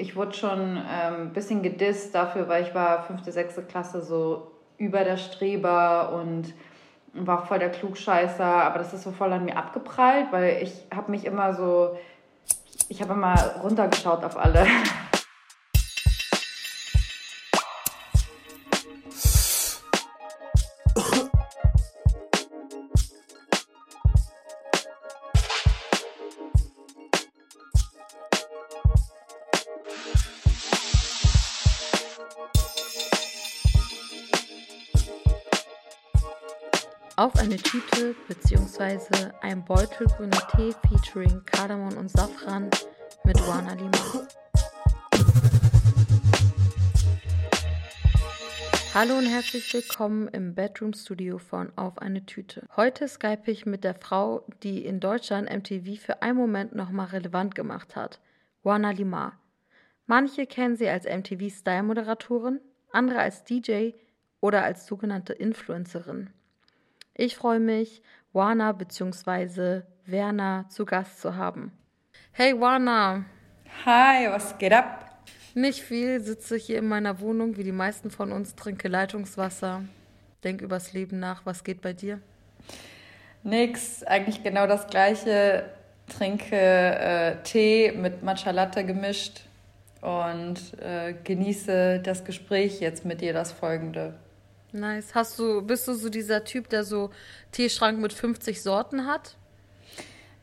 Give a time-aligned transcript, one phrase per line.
[0.00, 4.50] ich wurde schon ein ähm, bisschen gedisst dafür, weil ich war fünfte, sechste Klasse so
[4.78, 6.54] über der Streber und
[7.12, 11.10] war voll der Klugscheißer, aber das ist so voll an mir abgeprallt, weil ich habe
[11.10, 11.98] mich immer so,
[12.88, 14.66] ich habe immer runtergeschaut auf alle.
[38.30, 39.32] bzw.
[39.40, 42.70] ein Beutel grüner Tee featuring Kardamom und Safran
[43.24, 44.28] mit Wana Lima.
[48.94, 52.68] Hallo und herzlich willkommen im Bedroom Studio von Auf eine Tüte.
[52.76, 57.56] Heute skype ich mit der Frau, die in Deutschland MTV für einen Moment nochmal relevant
[57.56, 58.20] gemacht hat,
[58.62, 59.32] Wana Lima.
[60.06, 62.60] Manche kennen sie als MTV Style Moderatorin,
[62.92, 63.90] andere als DJ
[64.40, 66.30] oder als sogenannte Influencerin.
[67.14, 69.82] Ich freue mich, Wana bzw.
[70.06, 71.72] Werner zu Gast zu haben.
[72.30, 73.24] Hey Wana.
[73.84, 75.24] Hi, was geht ab?
[75.54, 79.82] Nicht viel, sitze hier in meiner Wohnung, wie die meisten von uns, trinke Leitungswasser,
[80.44, 81.44] denk übers Leben nach.
[81.44, 82.20] Was geht bei dir?
[83.42, 85.64] Nix, eigentlich genau das gleiche.
[86.06, 89.42] Trinke äh, Tee mit Matcha Latte gemischt
[90.02, 94.14] und äh, genieße das Gespräch jetzt mit dir, das folgende.
[94.72, 95.14] Nice.
[95.14, 97.10] Hast du, bist du so dieser Typ, der so
[97.52, 99.36] Teeschrank mit 50 Sorten hat?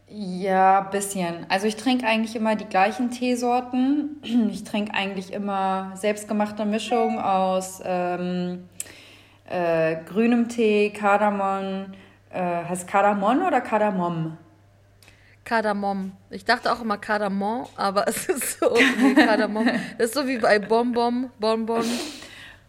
[0.09, 1.45] Ja, bisschen.
[1.49, 4.21] Also ich trinke eigentlich immer die gleichen Teesorten.
[4.51, 8.69] Ich trinke eigentlich immer selbstgemachte Mischung aus ähm,
[9.49, 11.93] äh, grünem Tee, Kardamom.
[12.29, 14.37] Äh, heißt Kardamom oder Kardamom?
[15.43, 16.11] Kardamom.
[16.29, 19.65] Ich dachte auch immer Kardamom, aber es ist so, nee, Kardamom.
[19.97, 21.85] Das ist so wie bei Bonbon, Bonbon.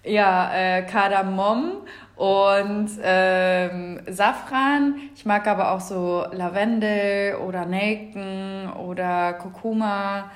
[0.09, 1.83] Ja, äh, Kardamom
[2.17, 4.97] und ähm, Safran.
[5.15, 10.31] Ich mag aber auch so Lavendel oder Nelken oder Kurkuma.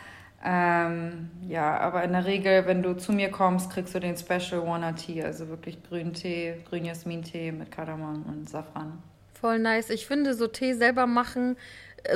[0.45, 4.61] Ähm, ja, aber in der Regel, wenn du zu mir kommst, kriegst du den Special
[4.61, 9.03] One Tea, also wirklich Grüntee, Grün-Jasmin-Tee mit Kardamom und Safran.
[9.33, 9.91] Voll nice.
[9.91, 11.57] Ich finde, so Tee selber machen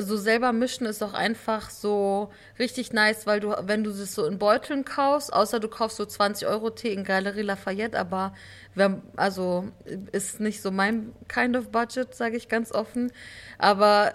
[0.00, 4.26] so selber mischen ist auch einfach so richtig nice, weil du, wenn du das so
[4.26, 8.34] in Beuteln kaufst, außer du kaufst so 20 Euro Tee in Galerie Lafayette, aber
[8.76, 9.68] wir, also
[10.12, 13.10] ist nicht so mein kind of budget, sage ich ganz offen.
[13.58, 14.12] Aber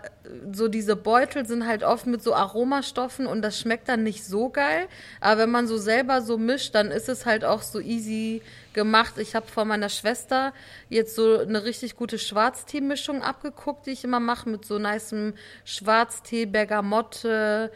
[0.53, 4.49] so diese Beutel sind halt oft mit so Aromastoffen und das schmeckt dann nicht so
[4.49, 4.87] geil.
[5.19, 9.17] Aber wenn man so selber so mischt, dann ist es halt auch so easy gemacht.
[9.17, 10.53] Ich habe von meiner Schwester
[10.89, 15.33] jetzt so eine richtig gute Schwarztee-Mischung abgeguckt, die ich immer mache mit so nicem
[15.65, 17.71] Schwarztee, Bergamotte,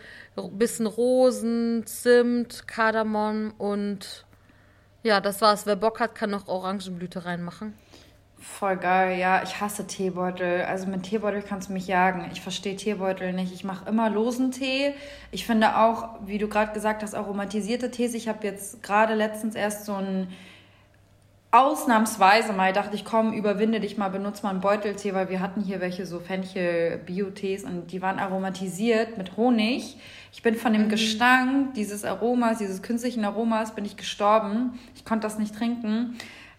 [0.51, 4.24] bisschen Rosen, Zimt, Kardamom und
[5.05, 5.65] ja, das war's.
[5.65, 7.75] Wer Bock hat, kann noch Orangenblüte reinmachen.
[8.39, 9.43] Voll geil, ja.
[9.43, 10.63] Ich hasse Teebeutel.
[10.63, 12.29] Also mit Teebeutel kannst du mich jagen.
[12.33, 13.53] Ich verstehe Teebeutel nicht.
[13.53, 14.93] Ich mache immer losen Tee.
[15.31, 18.15] Ich finde auch, wie du gerade gesagt hast, aromatisierte Tees.
[18.15, 20.33] Ich habe jetzt gerade letztens erst so ein
[21.55, 25.61] ausnahmsweise mal dachte ich, komm, überwinde dich mal, benutze mal einen Beuteltee, weil wir hatten
[25.61, 29.97] hier welche so Fenchel-Bio-Tees und die waren aromatisiert mit Honig.
[30.31, 30.89] Ich bin von dem mhm.
[30.89, 34.79] Gestank dieses Aromas, dieses künstlichen Aromas, bin ich gestorben.
[34.95, 36.17] Ich konnte das nicht trinken.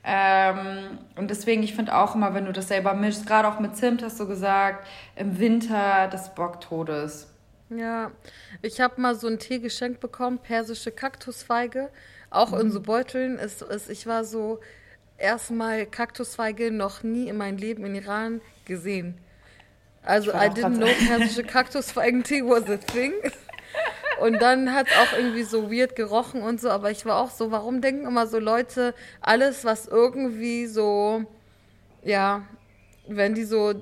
[0.09, 3.77] Ähm, und deswegen, ich finde auch immer, wenn du das selber mischst, gerade auch mit
[3.77, 4.87] Zimt, hast du gesagt,
[5.17, 7.29] im Winter des Bocktodes.
[7.71, 8.13] Ja,
[8.63, 11.91] ich habe mal so einen Tee geschenkt bekommen, persische Kaktusfeige,
[12.31, 12.61] auch mhm.
[12.61, 13.39] in so Beuteln.
[13.39, 14.61] Es, es, ich war so,
[15.19, 19.19] erstmal Kaktusfeige noch nie in meinem Leben in Iran gesehen.
[20.03, 23.13] Also I didn't know persische Kaktusfeigen-Tee was a thing.
[24.21, 27.31] Und dann hat es auch irgendwie so weird gerochen und so, aber ich war auch
[27.31, 31.25] so, warum denken immer so Leute, alles, was irgendwie so,
[32.03, 32.43] ja,
[33.09, 33.75] wenn die so,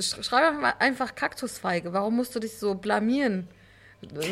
[0.00, 3.48] schreib einfach Kaktusfeige, warum musst du dich so blamieren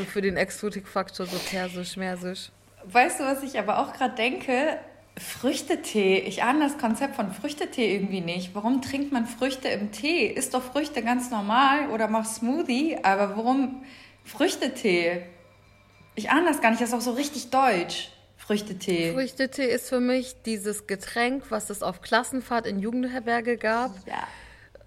[0.08, 2.50] für den Exotikfaktor, so persisch, mersisch?
[2.84, 4.78] Weißt du, was ich aber auch gerade denke?
[5.18, 6.18] Früchtetee.
[6.18, 8.54] Ich ahne das Konzept von Früchtetee irgendwie nicht.
[8.54, 10.26] Warum trinkt man Früchte im Tee?
[10.26, 13.82] Ist doch Früchte ganz normal oder mach Smoothie, aber warum
[14.24, 15.22] Früchtetee.
[16.14, 18.10] Ich ahne das gar nicht, das ist auch so richtig deutsch.
[18.36, 19.12] Früchtetee.
[19.12, 23.92] Früchtetee ist für mich dieses Getränk, was es auf Klassenfahrt in Jugendherberge gab.
[24.06, 24.26] Ja.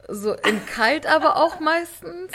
[0.07, 2.31] So in kalt aber auch meistens.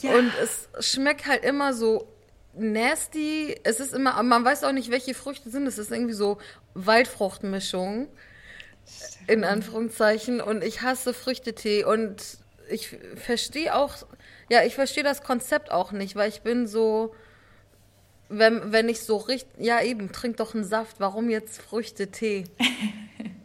[0.00, 0.16] Ja.
[0.16, 2.06] Und es schmeckt halt immer so
[2.54, 3.54] nasty.
[3.64, 5.66] Es ist immer, man weiß auch nicht, welche Früchte sind.
[5.66, 6.38] Es ist irgendwie so
[6.74, 8.08] Waldfruchtmischung.
[9.26, 10.40] In Anführungszeichen.
[10.40, 11.84] Und ich hasse Früchtetee.
[11.84, 12.38] Und
[12.68, 14.04] ich verstehe auch
[14.52, 17.14] ja, ich verstehe das Konzept auch nicht, weil ich bin so,
[18.28, 22.44] wenn, wenn ich so richtig, ja eben, trink doch einen Saft, warum jetzt Früchte-Tee?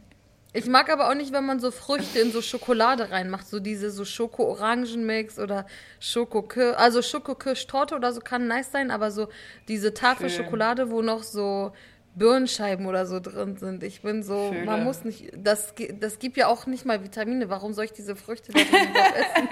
[0.54, 3.92] Ich mag aber auch nicht, wenn man so Früchte in so Schokolade reinmacht, so diese
[3.92, 5.66] so Schoko-Orangen-Mix oder
[6.00, 9.28] schoko also Schoko-Kirsch-Torte oder so kann nice sein, aber so
[9.68, 10.46] diese Tafel Schön.
[10.46, 11.74] Schokolade, wo noch so
[12.16, 13.84] Birnenscheiben oder so drin sind.
[13.84, 14.66] Ich bin so, Schöne.
[14.66, 17.50] man muss nicht, das, das gibt ja auch nicht mal Vitamine.
[17.50, 19.50] Warum soll ich diese Früchte da drin essen?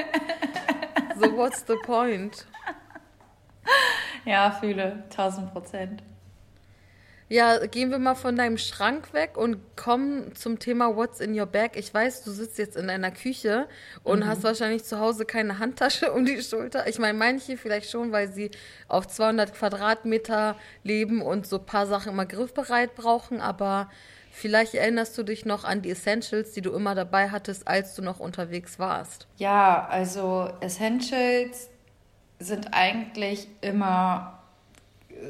[1.22, 2.48] so, what's the point?
[4.26, 6.04] Ja, fühle, 1000 Prozent.
[7.28, 11.48] Ja, gehen wir mal von deinem Schrank weg und kommen zum Thema What's in your
[11.48, 11.72] bag.
[11.74, 13.68] Ich weiß, du sitzt jetzt in einer Küche
[14.04, 14.28] und mhm.
[14.28, 16.88] hast wahrscheinlich zu Hause keine Handtasche um die Schulter.
[16.88, 18.52] Ich meine, manche vielleicht schon, weil sie
[18.88, 23.90] auf 200 Quadratmeter leben und so ein paar Sachen immer griffbereit brauchen, aber
[24.30, 28.04] vielleicht erinnerst du dich noch an die Essentials, die du immer dabei hattest, als du
[28.04, 29.26] noch unterwegs warst.
[29.38, 31.72] Ja, also Essentials
[32.38, 34.44] sind eigentlich immer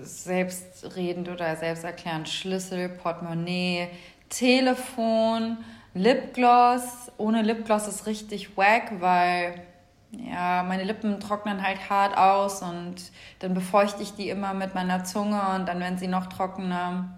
[0.01, 3.87] selbstredend oder selbsterklärend Schlüssel, Portemonnaie,
[4.29, 5.57] Telefon,
[5.93, 7.11] Lipgloss.
[7.17, 9.61] Ohne Lipgloss ist richtig wack, weil
[10.11, 12.95] ja, meine Lippen trocknen halt hart aus und
[13.39, 17.17] dann befeuchte ich die immer mit meiner Zunge und dann werden sie noch trockener.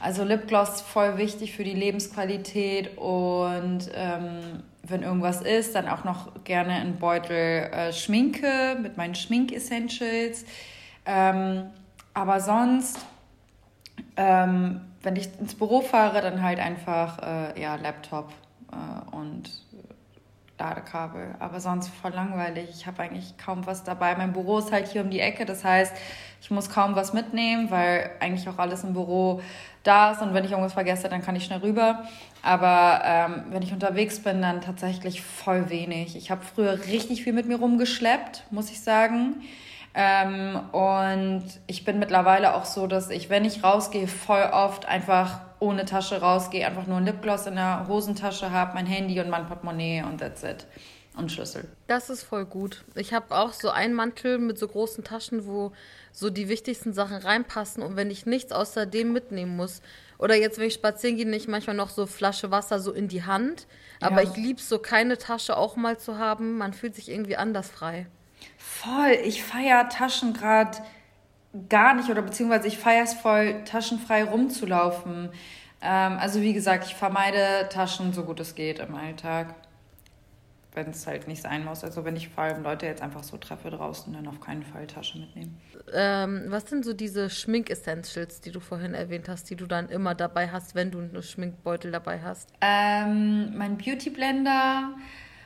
[0.00, 6.44] Also Lipgloss voll wichtig für die Lebensqualität und ähm, wenn irgendwas ist, dann auch noch
[6.44, 10.44] gerne ein Beutel äh, Schminke mit meinen Schmink-Essentials.
[11.06, 11.70] Ähm,
[12.14, 12.98] aber sonst,
[14.16, 18.32] ähm, wenn ich ins Büro fahre, dann halt einfach äh, ja, Laptop
[18.70, 19.50] äh, und
[20.58, 21.34] Ladekabel.
[21.40, 22.70] Aber sonst voll langweilig.
[22.70, 24.14] Ich habe eigentlich kaum was dabei.
[24.14, 25.44] Mein Büro ist halt hier um die Ecke.
[25.44, 25.92] Das heißt,
[26.40, 29.40] ich muss kaum was mitnehmen, weil eigentlich auch alles im Büro
[29.82, 30.22] da ist.
[30.22, 32.04] Und wenn ich irgendwas vergesse, dann kann ich schnell rüber.
[32.42, 36.16] Aber ähm, wenn ich unterwegs bin, dann tatsächlich voll wenig.
[36.16, 39.42] Ich habe früher richtig viel mit mir rumgeschleppt, muss ich sagen.
[39.94, 45.40] Ähm, und ich bin mittlerweile auch so, dass ich, wenn ich rausgehe, voll oft einfach
[45.58, 49.46] ohne Tasche rausgehe, einfach nur ein Lipgloss in der Hosentasche habe, mein Handy und mein
[49.46, 50.66] Portemonnaie und that's it.
[51.14, 51.68] Und Schlüssel.
[51.88, 52.84] Das ist voll gut.
[52.94, 55.72] Ich habe auch so einen Mantel mit so großen Taschen, wo
[56.10, 57.82] so die wichtigsten Sachen reinpassen.
[57.82, 59.82] Und wenn ich nichts außer dem mitnehmen muss,
[60.16, 63.24] oder jetzt, wenn ich spazieren gehe, nicht manchmal noch so Flasche Wasser so in die
[63.24, 63.66] Hand.
[64.00, 64.30] Aber ja.
[64.30, 66.56] ich liebe so, keine Tasche auch mal zu haben.
[66.56, 68.06] Man fühlt sich irgendwie anders frei.
[68.58, 70.78] Voll, ich feiere Taschen gerade
[71.68, 75.30] gar nicht oder beziehungsweise ich feiere es voll, taschenfrei rumzulaufen.
[75.82, 79.54] Ähm, also wie gesagt, ich vermeide Taschen so gut es geht im Alltag.
[80.74, 81.84] Wenn es halt nicht sein muss.
[81.84, 84.86] Also wenn ich vor allem Leute jetzt einfach so treffe draußen, dann auf keinen Fall
[84.86, 85.60] Tasche mitnehmen.
[85.92, 90.14] Ähm, was sind so diese Schmink-Essentials, die du vorhin erwähnt hast, die du dann immer
[90.14, 92.48] dabei hast, wenn du einen Schminkbeutel dabei hast?
[92.62, 94.94] Ähm, mein Beauty Blender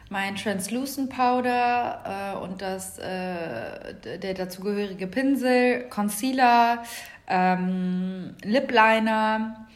[0.09, 6.83] mein Translucent Powder äh, und das, äh, der dazugehörige Pinsel, Concealer,
[7.27, 9.67] ähm, Lip Liner,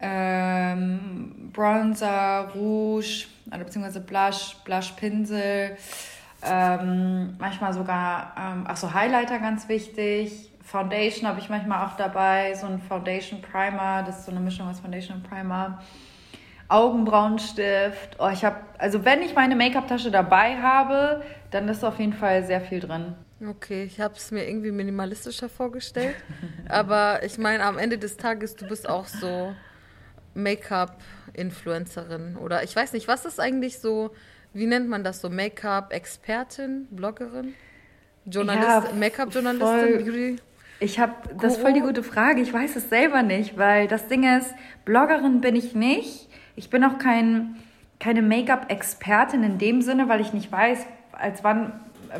[0.00, 5.76] ähm, Bronzer, Rouge, oder beziehungsweise Blush, Blush-Pinsel,
[6.42, 10.50] ähm, manchmal sogar, ähm, ach so, Highlighter ganz wichtig.
[10.62, 14.68] Foundation habe ich manchmal auch dabei, so ein Foundation Primer, das ist so eine Mischung
[14.68, 15.78] aus Foundation und Primer.
[16.68, 18.16] Augenbrauenstift.
[18.18, 22.44] Oh, ich habe, also wenn ich meine Make-up-Tasche dabei habe, dann ist auf jeden Fall
[22.44, 23.14] sehr viel drin.
[23.46, 26.16] Okay, ich habe es mir irgendwie minimalistischer vorgestellt.
[26.68, 29.54] aber ich meine, am Ende des Tages, du bist auch so
[30.34, 32.36] Make-up-Influencerin.
[32.36, 34.10] Oder ich weiß nicht, was ist eigentlich so,
[34.52, 35.28] wie nennt man das so?
[35.28, 37.54] Make-up-Expertin, Bloggerin?
[38.24, 40.36] Journalist, ja, Make-up-Journalistin, Beauty?
[40.78, 42.42] Ich habe, das ist voll die gute Frage.
[42.42, 44.52] Ich weiß es selber nicht, weil das Ding ist,
[44.84, 46.28] Bloggerin bin ich nicht.
[46.56, 47.56] Ich bin auch kein,
[48.00, 51.72] keine Make-up-Expertin in dem Sinne, weil ich nicht weiß, als wann,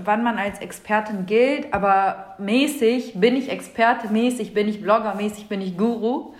[0.05, 5.49] wann man als Expertin gilt, aber mäßig bin ich Experte, mäßig bin ich Blogger, mäßig
[5.49, 6.35] bin ich Guru.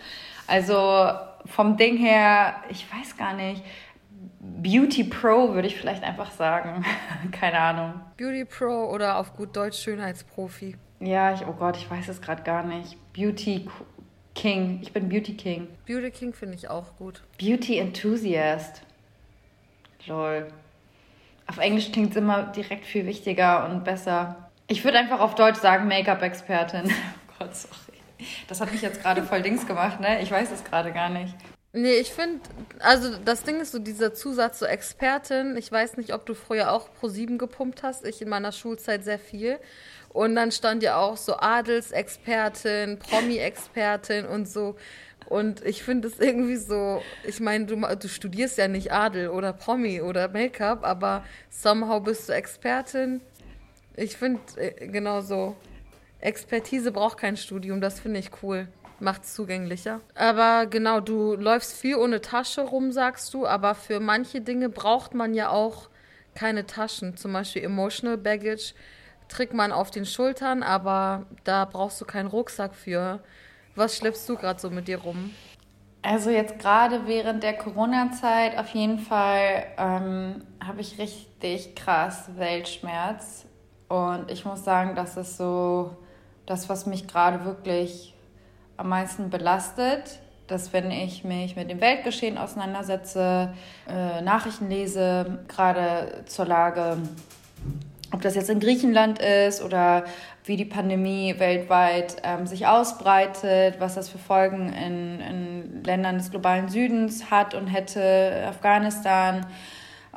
[0.47, 1.11] Also
[1.47, 3.63] vom Ding her, ich weiß gar nicht.
[4.41, 6.85] Beauty Pro würde ich vielleicht einfach sagen.
[7.33, 7.95] Keine Ahnung.
[8.17, 10.77] Beauty Pro oder auf gut Deutsch Schönheitsprofi.
[11.01, 12.97] Ja, ich, oh Gott, ich weiß es gerade gar nicht.
[13.13, 13.69] Beauty
[14.37, 14.79] King.
[14.83, 15.67] Ich bin Beauty King.
[15.87, 17.23] Beauty King finde ich auch gut.
[17.39, 18.83] Beauty Enthusiast.
[20.07, 20.47] Lol.
[21.49, 24.51] Auf Englisch klingt es immer direkt viel wichtiger und besser.
[24.69, 26.85] Ich würde einfach auf Deutsch sagen Make-up-Expertin.
[26.91, 27.99] oh Gott, sorry.
[28.47, 30.21] Das hat mich jetzt gerade voll Dings gemacht, ne?
[30.23, 31.35] Ich weiß es gerade gar nicht.
[31.73, 32.41] Nee, ich finde,
[32.79, 35.57] also das Ding ist so dieser Zusatz, so Expertin.
[35.57, 38.07] Ich weiß nicht, ob du früher auch Pro 7 gepumpt hast.
[38.07, 39.59] Ich in meiner Schulzeit sehr viel.
[40.11, 44.77] Und dann stand ja auch so Adelsexpertin, Promi-Expertin und so.
[45.29, 49.53] Und ich finde es irgendwie so, ich meine, du, du studierst ja nicht Adel oder
[49.53, 53.21] Promi oder Make-up, aber somehow bist du Expertin.
[53.97, 55.57] Ich finde äh, genau so.
[56.21, 58.69] Expertise braucht kein Studium, das finde ich cool.
[59.01, 60.01] Macht es zugänglicher.
[60.15, 65.13] Aber genau, du läufst viel ohne Tasche rum, sagst du, aber für manche Dinge braucht
[65.13, 65.91] man ja auch
[66.35, 67.17] keine Taschen.
[67.17, 68.75] Zum Beispiel Emotional Baggage
[69.29, 73.21] trägt man auf den Schultern, aber da brauchst du keinen Rucksack für.
[73.75, 75.33] Was schleppst du gerade so mit dir rum?
[76.03, 83.45] Also jetzt gerade während der Corona-Zeit auf jeden Fall ähm, habe ich richtig krass Weltschmerz.
[83.89, 85.97] Und ich muss sagen, das ist so
[86.47, 88.15] das, was mich gerade wirklich
[88.77, 90.21] am meisten belastet.
[90.47, 93.53] Dass wenn ich mich mit dem Weltgeschehen auseinandersetze,
[93.89, 96.99] äh, Nachrichten lese, gerade zur Lage,
[98.13, 100.05] ob das jetzt in Griechenland ist oder
[100.45, 106.31] wie die Pandemie weltweit ähm, sich ausbreitet, was das für Folgen in, in Ländern des
[106.31, 109.47] globalen Südens hat und hätte, Afghanistan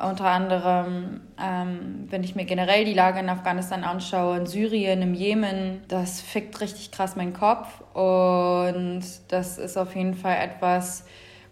[0.08, 5.14] unter anderem, ähm, wenn ich mir generell die Lage in Afghanistan anschaue, in Syrien, im
[5.14, 7.80] Jemen, das fickt richtig krass meinen Kopf.
[7.92, 11.04] Und das ist auf jeden Fall etwas,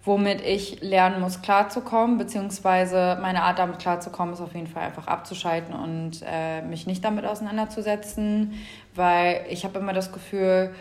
[0.05, 5.07] womit ich lernen muss, klarzukommen, beziehungsweise meine Art damit klarzukommen, ist auf jeden Fall einfach
[5.07, 8.55] abzuschalten und äh, mich nicht damit auseinanderzusetzen,
[8.95, 10.75] weil ich habe immer das Gefühl,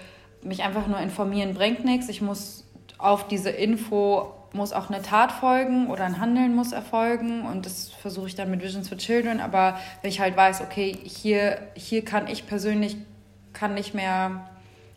[0.44, 2.10] mich einfach nur informieren bringt nichts.
[2.10, 2.64] Ich muss
[2.98, 7.90] auf diese Info muss auch eine Tat folgen oder ein Handeln muss erfolgen und das
[7.90, 12.04] versuche ich dann mit Visions for Children, aber wenn ich halt weiß, okay, hier, hier
[12.04, 12.98] kann ich persönlich,
[13.54, 14.50] kann nicht mehr,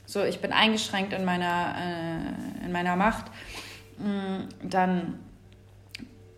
[0.07, 3.27] so ich bin eingeschränkt in meiner, äh, in meiner Macht,
[4.63, 5.19] dann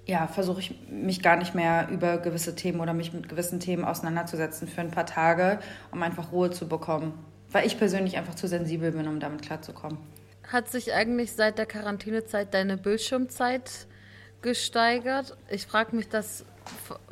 [0.06, 3.84] ja, versuche ich mich gar nicht mehr über gewisse Themen oder mich mit gewissen Themen
[3.84, 5.60] auseinanderzusetzen für ein paar Tage,
[5.92, 7.14] um einfach Ruhe zu bekommen.
[7.50, 9.98] Weil ich persönlich einfach zu sensibel bin, um damit klarzukommen.
[10.50, 13.86] Hat sich eigentlich seit der Quarantänezeit deine Bildschirmzeit
[14.40, 15.36] gesteigert?
[15.48, 16.44] Ich frage mich das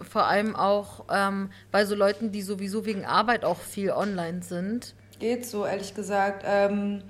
[0.02, 4.94] vor allem auch ähm, bei so Leuten, die sowieso wegen Arbeit auch viel online sind.
[5.18, 6.44] Geht so, ehrlich gesagt.
[6.46, 7.02] Ähm,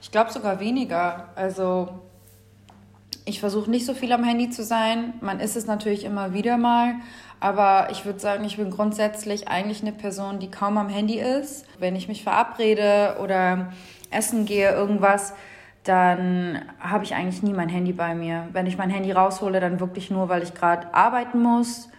[0.00, 1.28] ich glaube sogar weniger.
[1.34, 2.00] Also
[3.28, 5.12] ich versuche nicht so viel am Handy zu sein.
[5.20, 6.94] Man ist es natürlich immer wieder mal.
[7.40, 11.66] Aber ich würde sagen, ich bin grundsätzlich eigentlich eine Person, die kaum am Handy ist.
[11.78, 13.70] Wenn ich mich verabrede oder
[14.10, 15.34] essen gehe, irgendwas,
[15.84, 18.48] dann habe ich eigentlich nie mein Handy bei mir.
[18.52, 21.90] Wenn ich mein Handy raushole, dann wirklich nur, weil ich gerade arbeiten muss.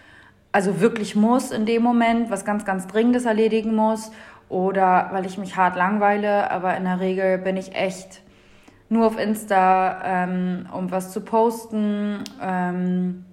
[0.52, 4.12] Also wirklich muss in dem Moment, was ganz, ganz Dringendes erledigen muss.
[4.50, 6.50] Oder weil ich mich hart langweile.
[6.50, 8.22] Aber in der Regel bin ich echt
[8.90, 12.24] nur auf Insta, ähm, um was zu posten.
[12.42, 13.26] Ähm,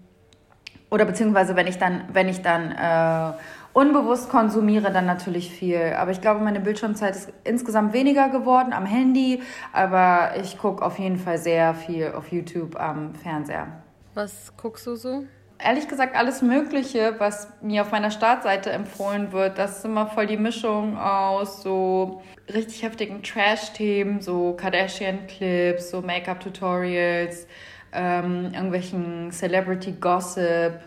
[0.91, 3.37] oder beziehungsweise wenn ich dann, wenn ich dann äh,
[3.73, 5.95] unbewusst konsumiere, dann natürlich viel.
[5.99, 9.43] Aber ich glaube, meine Bildschirmzeit ist insgesamt weniger geworden am Handy.
[9.73, 13.67] Aber ich gucke auf jeden Fall sehr viel auf YouTube am Fernseher.
[14.15, 15.25] Was guckst du so?
[15.59, 19.59] ehrlich gesagt alles Mögliche, was mir auf meiner Startseite empfohlen wird.
[19.59, 22.23] Das ist immer voll die Mischung aus so
[22.53, 27.47] richtig heftigen Trash-Themen, so Kardashian-Clips, so Make-up-Tutorials,
[27.93, 30.81] ähm, irgendwelchen Celebrity-Gossip,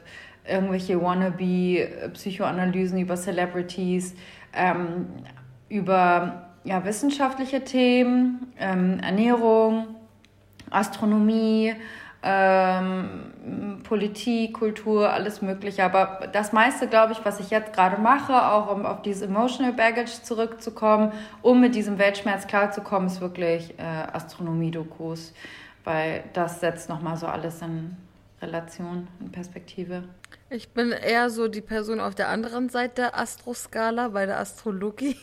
[0.48, 4.16] irgendwelche Wannabe-Psychoanalysen über Celebrities,
[4.54, 5.08] ähm,
[5.70, 9.96] über ja, wissenschaftliche Themen, ähm, Ernährung,
[10.70, 11.74] Astronomie,
[12.22, 15.84] ähm, Politik, Kultur, alles Mögliche.
[15.84, 19.74] Aber das meiste, glaube ich, was ich jetzt gerade mache, auch um auf dieses Emotional
[19.74, 25.34] Baggage zurückzukommen, um mit diesem Weltschmerz klarzukommen, ist wirklich äh, Astronomie-Dokus,
[25.84, 27.96] weil das setzt nochmal so alles in
[28.42, 30.04] Relation, in Perspektive.
[30.50, 35.16] Ich bin eher so die Person auf der anderen Seite der Astroskala, bei der Astrologie.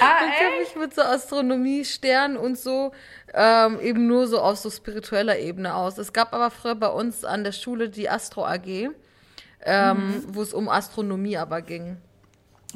[0.00, 2.92] Ah, und kenne mich mit so Astronomie, Sternen und so
[3.34, 5.98] ähm, eben nur so auf so spiritueller Ebene aus.
[5.98, 8.92] Es gab aber früher bei uns an der Schule die Astro AG, ähm,
[9.62, 10.24] mhm.
[10.28, 11.98] wo es um Astronomie aber ging.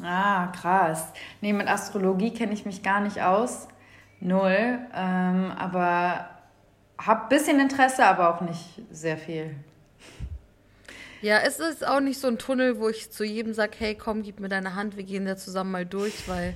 [0.03, 1.07] Ah, krass.
[1.41, 3.67] Nee, mit Astrologie kenne ich mich gar nicht aus.
[4.19, 4.79] Null.
[4.93, 6.29] Ähm, aber
[6.97, 9.55] habe ein bisschen Interesse, aber auch nicht sehr viel.
[11.21, 14.21] Ja, es ist auch nicht so ein Tunnel, wo ich zu jedem sage, hey, komm,
[14.21, 16.55] gib mir deine Hand, wir gehen da zusammen mal durch, weil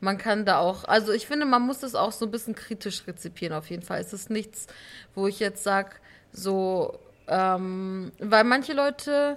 [0.00, 3.06] man kann da auch, also ich finde, man muss das auch so ein bisschen kritisch
[3.06, 4.00] rezipieren auf jeden Fall.
[4.00, 4.66] Es ist nichts,
[5.14, 5.90] wo ich jetzt sage,
[6.32, 9.36] so, ähm, weil manche Leute,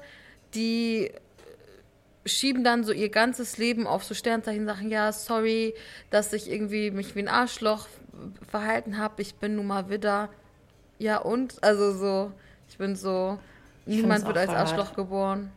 [0.53, 1.11] die
[2.25, 5.73] schieben dann so ihr ganzes Leben auf so Sternzeichen, sagen, ja, sorry,
[6.09, 7.87] dass ich irgendwie mich wie ein Arschloch
[8.47, 10.29] verhalten habe, ich bin nun mal wieder.
[10.99, 11.61] Ja, und?
[11.63, 12.31] Also so,
[12.69, 13.39] ich bin so,
[13.85, 15.51] ich niemand wird als Arschloch geboren.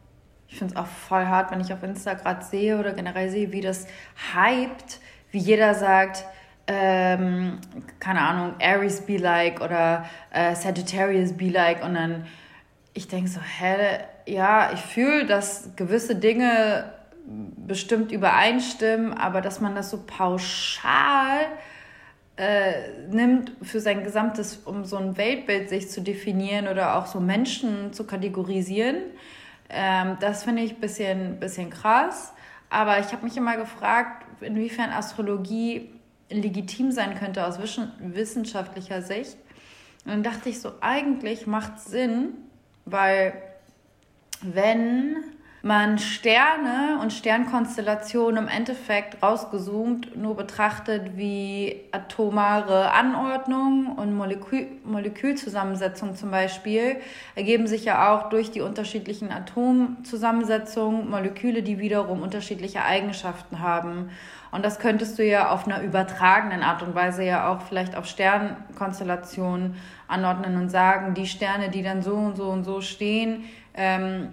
[0.48, 3.52] Ich finde es auch voll hart, wenn ich auf Insta gerade sehe oder generell sehe,
[3.52, 3.86] wie das
[4.34, 5.00] hypt,
[5.30, 6.24] wie jeder sagt,
[6.68, 7.58] ähm,
[8.00, 12.26] keine Ahnung, Aries be like oder äh, Sagittarius be like und dann
[12.96, 16.92] ich denke so, hä, ja, ich fühle, dass gewisse Dinge
[17.26, 21.46] bestimmt übereinstimmen, aber dass man das so pauschal
[22.36, 22.72] äh,
[23.10, 27.92] nimmt für sein gesamtes, um so ein Weltbild sich zu definieren oder auch so Menschen
[27.92, 28.96] zu kategorisieren,
[29.68, 32.32] ähm, das finde ich ein bisschen, bisschen krass.
[32.70, 35.92] Aber ich habe mich immer gefragt, inwiefern Astrologie
[36.30, 39.36] legitim sein könnte aus wissenschaftlicher Sicht.
[40.04, 42.34] Und dann dachte ich so, eigentlich macht Sinn,
[42.84, 43.40] weil
[44.42, 45.16] wenn
[45.66, 56.14] man Sterne und Sternkonstellationen im Endeffekt rausgezoomt nur betrachtet wie atomare Anordnung und Molekül Molekülzusammensetzung
[56.14, 56.96] zum Beispiel,
[57.34, 64.10] ergeben sich ja auch durch die unterschiedlichen Atomzusammensetzungen Moleküle, die wiederum unterschiedliche Eigenschaften haben.
[64.52, 68.06] Und das könntest du ja auf einer übertragenen Art und Weise ja auch vielleicht auf
[68.06, 69.74] Sternkonstellationen
[70.06, 73.44] anordnen und sagen, die Sterne, die dann so und so und so stehen,
[73.74, 74.28] ähm,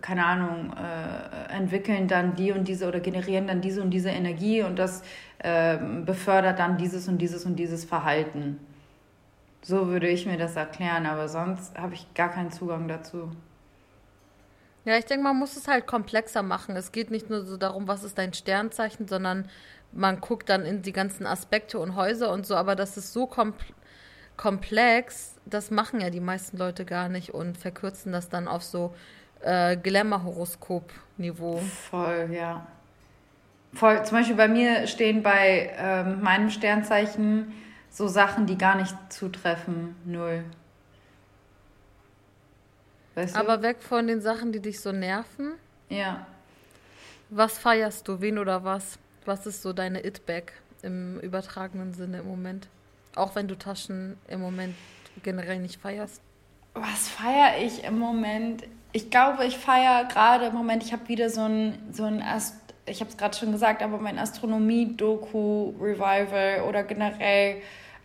[0.00, 4.62] keine Ahnung, äh, entwickeln dann die und diese oder generieren dann diese und diese Energie
[4.62, 5.02] und das
[5.38, 8.58] äh, befördert dann dieses und dieses und dieses Verhalten.
[9.62, 13.30] So würde ich mir das erklären, aber sonst habe ich gar keinen Zugang dazu.
[14.84, 16.76] Ja, ich denke, man muss es halt komplexer machen.
[16.76, 19.48] Es geht nicht nur so darum, was ist dein Sternzeichen, sondern
[19.92, 23.26] man guckt dann in die ganzen Aspekte und Häuser und so, aber das ist so
[23.26, 23.72] komplex
[24.38, 28.94] komplex, das machen ja die meisten Leute gar nicht und verkürzen das dann auf so
[29.42, 31.58] äh, Glamour-Horoskop-Niveau.
[31.90, 32.66] Voll, ja.
[33.74, 34.02] Voll.
[34.04, 37.52] Zum Beispiel bei mir stehen bei ähm, meinem Sternzeichen
[37.90, 39.96] so Sachen, die gar nicht zutreffen.
[40.06, 40.44] Null.
[43.14, 43.40] Weißt du?
[43.40, 45.52] Aber weg von den Sachen, die dich so nerven.
[45.88, 46.26] Ja.
[47.30, 48.20] Was feierst du?
[48.20, 48.98] Wen oder was?
[49.26, 50.52] Was ist so deine It-Bag
[50.82, 52.68] im übertragenen Sinne im Moment?
[53.18, 54.74] Auch wenn du Taschen im Moment
[55.22, 56.20] generell nicht feierst.
[56.74, 58.62] Was feiere ich im Moment?
[58.92, 62.54] Ich glaube, ich feiere gerade im Moment, ich habe wieder so ein, so ein Ast
[62.90, 67.56] ich habe es gerade schon gesagt, aber mein Astronomie-Doku-Revival oder generell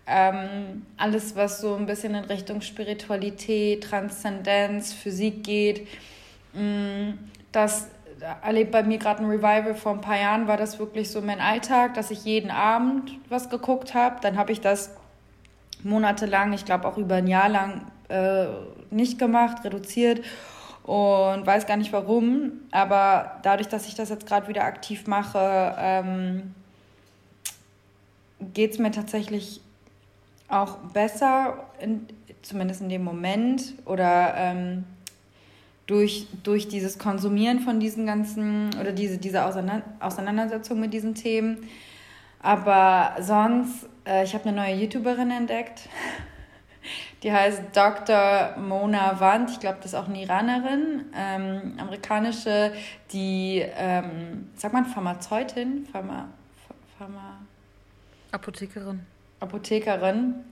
[0.06, 5.88] ähm, alles, was so ein bisschen in Richtung Spiritualität, Transzendenz, Physik geht,
[6.54, 7.18] mh, mm,
[7.52, 7.88] das
[8.42, 9.76] erlebt bei mir gerade ein Revival.
[9.76, 13.50] Vor ein paar Jahren war das wirklich so mein Alltag, dass ich jeden Abend was
[13.50, 14.18] geguckt habe.
[14.22, 14.96] Dann habe ich das
[15.86, 18.46] monatelang, ich glaube auch über ein Jahr lang äh,
[18.90, 20.22] nicht gemacht, reduziert
[20.84, 22.54] und weiß gar nicht warum.
[22.72, 26.54] Aber dadurch, dass ich das jetzt gerade wieder aktiv mache, ähm,
[28.54, 29.62] geht es mir tatsächlich
[30.50, 32.08] auch besser, in,
[32.42, 34.84] zumindest in dem Moment oder ähm,
[35.88, 41.68] durch, durch dieses Konsumieren von diesen ganzen oder diese, diese Auseinandersetzung mit diesen Themen.
[42.42, 45.90] Aber sonst, äh, ich habe eine neue YouTuberin entdeckt.
[47.24, 48.58] Die heißt Dr.
[48.58, 49.50] Mona Wand.
[49.52, 52.74] Ich glaube, das ist auch eine Iranerin, ähm, amerikanische,
[53.14, 55.88] die, ähm, sagt man Pharmazeutin?
[55.90, 56.28] Pharma,
[56.98, 57.40] Pharma
[58.34, 59.06] Apothekerin.
[59.40, 60.44] Apothekerin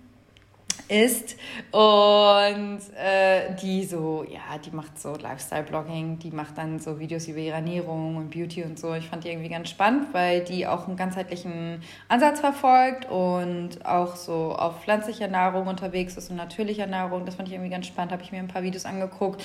[0.88, 1.38] ist
[1.71, 7.39] und äh, die so, ja, die macht so Lifestyle-Blogging, die macht dann so Videos über
[7.39, 8.93] ihre Ernährung und Beauty und so.
[8.93, 14.15] Ich fand die irgendwie ganz spannend, weil die auch einen ganzheitlichen Ansatz verfolgt und auch
[14.17, 17.25] so auf pflanzlicher Nahrung unterwegs ist und natürlicher Nahrung.
[17.25, 19.43] Das fand ich irgendwie ganz spannend, habe ich mir ein paar Videos angeguckt.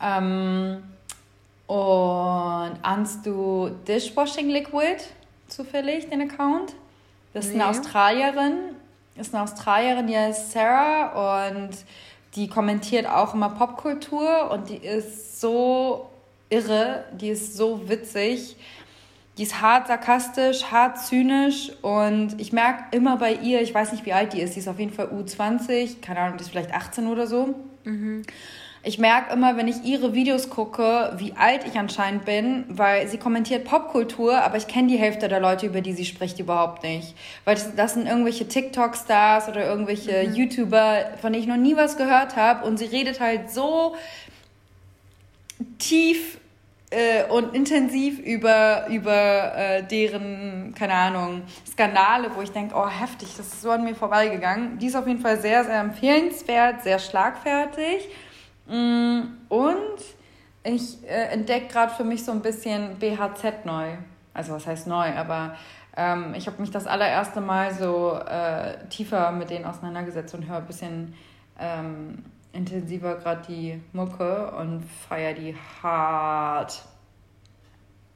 [0.00, 0.84] Ähm,
[1.66, 5.02] und ahnst du Dishwashing Liquid
[5.48, 6.74] zufällig, den Account?
[7.34, 7.60] Das ist nee.
[7.60, 8.76] eine Australierin
[9.18, 11.70] ist eine Australierin, die heißt Sarah und
[12.34, 16.08] die kommentiert auch immer Popkultur und die ist so
[16.50, 18.56] irre, die ist so witzig.
[19.36, 24.04] Die ist hart sarkastisch, hart zynisch und ich merke immer bei ihr, ich weiß nicht,
[24.04, 26.74] wie alt die ist, die ist auf jeden Fall U20, keine Ahnung, die ist vielleicht
[26.74, 27.54] 18 oder so.
[27.84, 28.24] Mhm
[28.82, 33.18] ich merke immer, wenn ich ihre Videos gucke, wie alt ich anscheinend bin, weil sie
[33.18, 37.14] kommentiert Popkultur, aber ich kenne die Hälfte der Leute, über die sie spricht, überhaupt nicht.
[37.44, 40.34] Weil das, das sind irgendwelche TikTok-Stars oder irgendwelche mhm.
[40.34, 42.66] YouTuber, von denen ich noch nie was gehört habe.
[42.66, 43.96] Und sie redet halt so
[45.78, 46.38] tief
[46.90, 53.28] äh, und intensiv über, über äh, deren, keine Ahnung, Skandale, wo ich denke, oh heftig,
[53.36, 54.78] das ist so an mir vorbeigegangen.
[54.78, 58.08] Die ist auf jeden Fall sehr, sehr empfehlenswert, sehr schlagfertig.
[58.68, 59.98] Mm, und
[60.62, 63.96] ich äh, entdecke gerade für mich so ein bisschen BHZ neu.
[64.34, 65.56] Also was heißt neu, aber
[65.96, 70.58] ähm, ich habe mich das allererste Mal so äh, tiefer mit denen auseinandergesetzt und höre
[70.58, 71.14] ein bisschen
[71.58, 76.82] ähm, intensiver gerade die Mucke und feiere die hart.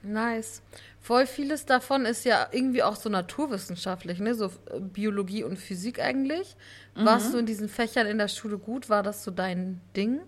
[0.02, 0.62] Nice.
[1.00, 4.34] Voll vieles davon ist ja irgendwie auch so naturwissenschaftlich, ne?
[4.34, 6.56] So äh, Biologie und Physik eigentlich.
[6.94, 7.04] Mhm.
[7.04, 8.88] Warst du in diesen Fächern in der Schule gut?
[8.88, 10.20] War das so dein Ding?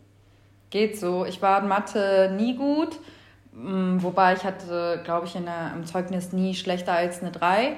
[0.75, 1.25] Geht so.
[1.25, 2.99] Ich war in Mathe nie gut.
[3.53, 7.77] Mm, wobei ich hatte, glaube ich, in der, im Zeugnis nie schlechter als eine 3.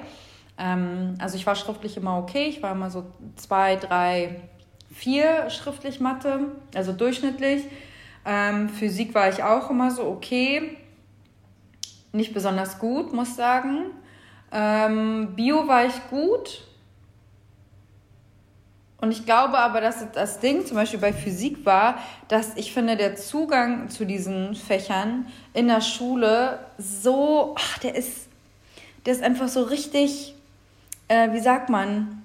[0.57, 2.47] Ähm, also ich war schriftlich immer okay.
[2.47, 3.05] Ich war immer so
[3.35, 4.41] 2, 3,
[4.95, 6.39] 4 schriftlich Mathe,
[6.73, 7.65] also durchschnittlich.
[8.25, 10.75] Ähm, Physik war ich auch immer so okay.
[12.13, 13.91] Nicht besonders gut, muss sagen.
[14.51, 16.63] Ähm, Bio war ich gut.
[18.99, 22.97] Und ich glaube aber, dass das Ding zum Beispiel bei Physik war, dass ich finde,
[22.97, 28.27] der Zugang zu diesen Fächern in der Schule so, ach, der ist,
[29.05, 30.33] der ist einfach so richtig,
[31.09, 32.23] äh, wie sagt man,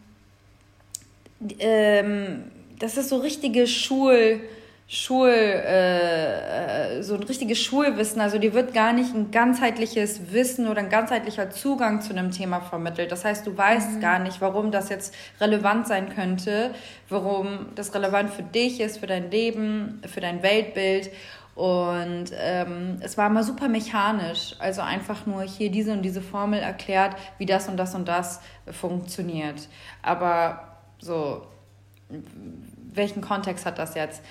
[1.59, 2.45] ähm,
[2.79, 4.41] das ist so richtige Schul,
[4.89, 8.21] Schul, äh, äh, so ein richtiges Schulwissen.
[8.21, 12.61] Also dir wird gar nicht ein ganzheitliches Wissen oder ein ganzheitlicher Zugang zu einem Thema
[12.61, 13.11] vermittelt.
[13.11, 14.01] Das heißt, du weißt mhm.
[14.01, 16.75] gar nicht, warum das jetzt relevant sein könnte,
[17.09, 21.11] warum das relevant für dich ist, für dein Leben, für dein Weltbild.
[21.55, 24.57] Und ähm, es war immer super mechanisch.
[24.59, 28.41] Also einfach nur hier diese und diese Formel erklärt, wie das und das und das
[28.71, 29.69] funktioniert.
[30.03, 31.47] Aber so,
[32.93, 34.23] welchen Kontext hat das jetzt?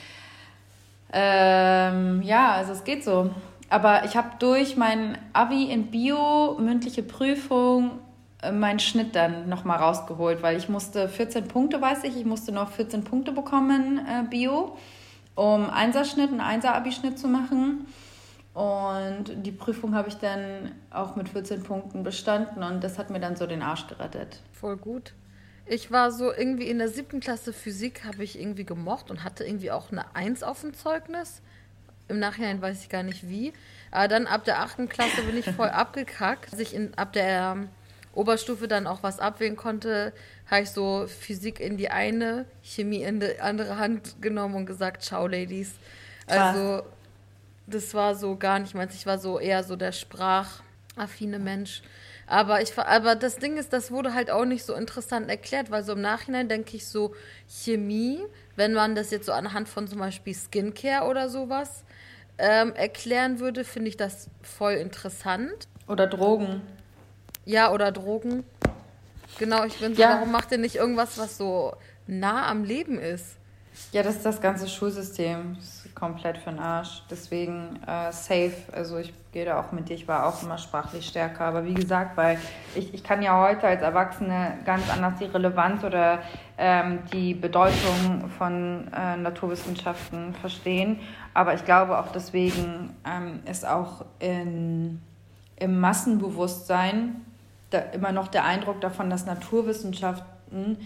[1.12, 3.32] Ähm, ja, also es geht so.
[3.70, 8.00] Aber ich habe durch mein Abi in Bio, mündliche Prüfung,
[8.42, 12.52] äh, meinen Schnitt dann nochmal rausgeholt, weil ich musste 14 Punkte, weiß ich, ich musste
[12.52, 14.78] noch 14 Punkte bekommen, äh, Bio,
[15.36, 17.86] um Einserschnitt, einen Einser-Abi-Schnitt zu machen.
[18.54, 23.22] Und die Prüfung habe ich dann auch mit 14 Punkten bestanden und das hat mir
[23.22, 24.42] dann so den Arsch gerettet.
[24.52, 25.14] Voll gut.
[25.72, 29.46] Ich war so irgendwie in der siebten Klasse Physik, habe ich irgendwie gemocht und hatte
[29.46, 31.42] irgendwie auch eine Eins auf dem Zeugnis.
[32.10, 33.54] Im Nachhinein weiß ich gar nicht wie.
[33.90, 36.52] Aber dann ab der achten Klasse bin ich voll abgekackt.
[36.52, 37.70] Als ich in, ab der
[38.14, 40.12] Oberstufe dann auch was abwählen konnte,
[40.50, 45.04] habe ich so Physik in die eine, Chemie in die andere Hand genommen und gesagt,
[45.04, 45.76] ciao Ladies.
[46.28, 46.84] Also
[47.66, 48.94] das war so gar nicht meins.
[48.94, 51.82] Ich war so eher so der sprachaffine Mensch.
[52.28, 55.84] Aber, ich, aber das Ding ist, das wurde halt auch nicht so interessant erklärt, weil
[55.84, 57.14] so im Nachhinein denke ich so,
[57.48, 58.20] Chemie,
[58.56, 61.84] wenn man das jetzt so anhand von zum Beispiel Skincare oder sowas
[62.38, 65.68] ähm, erklären würde, finde ich das voll interessant.
[65.88, 66.62] Oder Drogen.
[67.46, 68.44] Ja, oder Drogen.
[69.38, 70.16] Genau, ich bin so, ja.
[70.16, 71.74] warum macht ihr nicht irgendwas, was so
[72.08, 73.38] nah am Leben ist?
[73.92, 75.58] Ja, das ist das ganze Schulsystem.
[76.02, 77.04] Komplett für den Arsch.
[77.12, 78.56] Deswegen äh, safe.
[78.72, 79.94] Also ich gehe da auch mit dir.
[79.94, 81.46] Ich war auch immer sprachlich stärker.
[81.46, 82.40] Aber wie gesagt, weil
[82.74, 86.18] ich, ich kann ja heute als Erwachsene ganz anders die Relevanz oder
[86.58, 91.00] ähm, die Bedeutung von äh, Naturwissenschaften verstehen.
[91.36, 95.00] Aber ich glaube auch deswegen ähm, ist auch in,
[95.58, 97.22] im Massenbewusstsein
[97.70, 100.78] da immer noch der Eindruck davon, dass Naturwissenschaften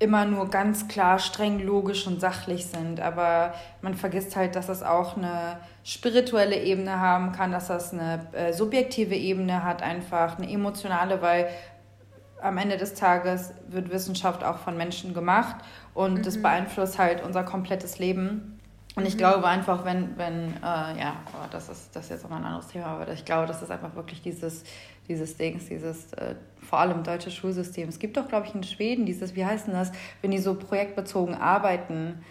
[0.00, 3.00] immer nur ganz klar streng logisch und sachlich sind.
[3.00, 8.26] Aber man vergisst halt, dass es auch eine spirituelle Ebene haben kann, dass das eine
[8.32, 11.48] äh, subjektive Ebene hat, einfach eine emotionale, weil
[12.40, 15.56] am Ende des Tages wird Wissenschaft auch von Menschen gemacht
[15.94, 16.22] und mhm.
[16.22, 18.57] das beeinflusst halt unser komplettes Leben.
[18.98, 19.18] Und ich mhm.
[19.18, 21.16] glaube einfach, wenn, wenn, äh, ja,
[21.50, 23.94] das ist, das ist jetzt nochmal ein anderes Thema, aber ich glaube, das ist einfach
[23.94, 24.64] wirklich dieses,
[25.08, 27.88] dieses Dings, dieses äh, vor allem deutsche Schulsystem.
[27.88, 30.54] Es gibt doch, glaube ich, in Schweden dieses, wie heißt denn das, wenn die so
[30.54, 32.24] projektbezogen arbeiten,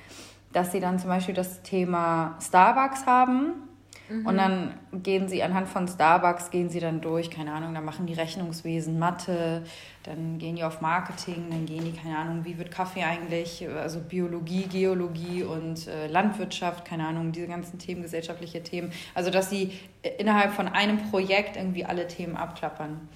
[0.52, 3.67] dass sie dann zum Beispiel das Thema Starbucks haben
[4.10, 4.26] Mhm.
[4.26, 8.06] Und dann gehen sie anhand von Starbucks, gehen sie dann durch, keine Ahnung, dann machen
[8.06, 9.64] die Rechnungswesen, Mathe,
[10.04, 14.00] dann gehen die auf Marketing, dann gehen die, keine Ahnung, wie wird Kaffee eigentlich, also
[14.00, 18.92] Biologie, Geologie und äh, Landwirtschaft, keine Ahnung, diese ganzen Themen, gesellschaftliche Themen.
[19.14, 19.74] Also, dass sie
[20.18, 23.10] innerhalb von einem Projekt irgendwie alle Themen abklappern.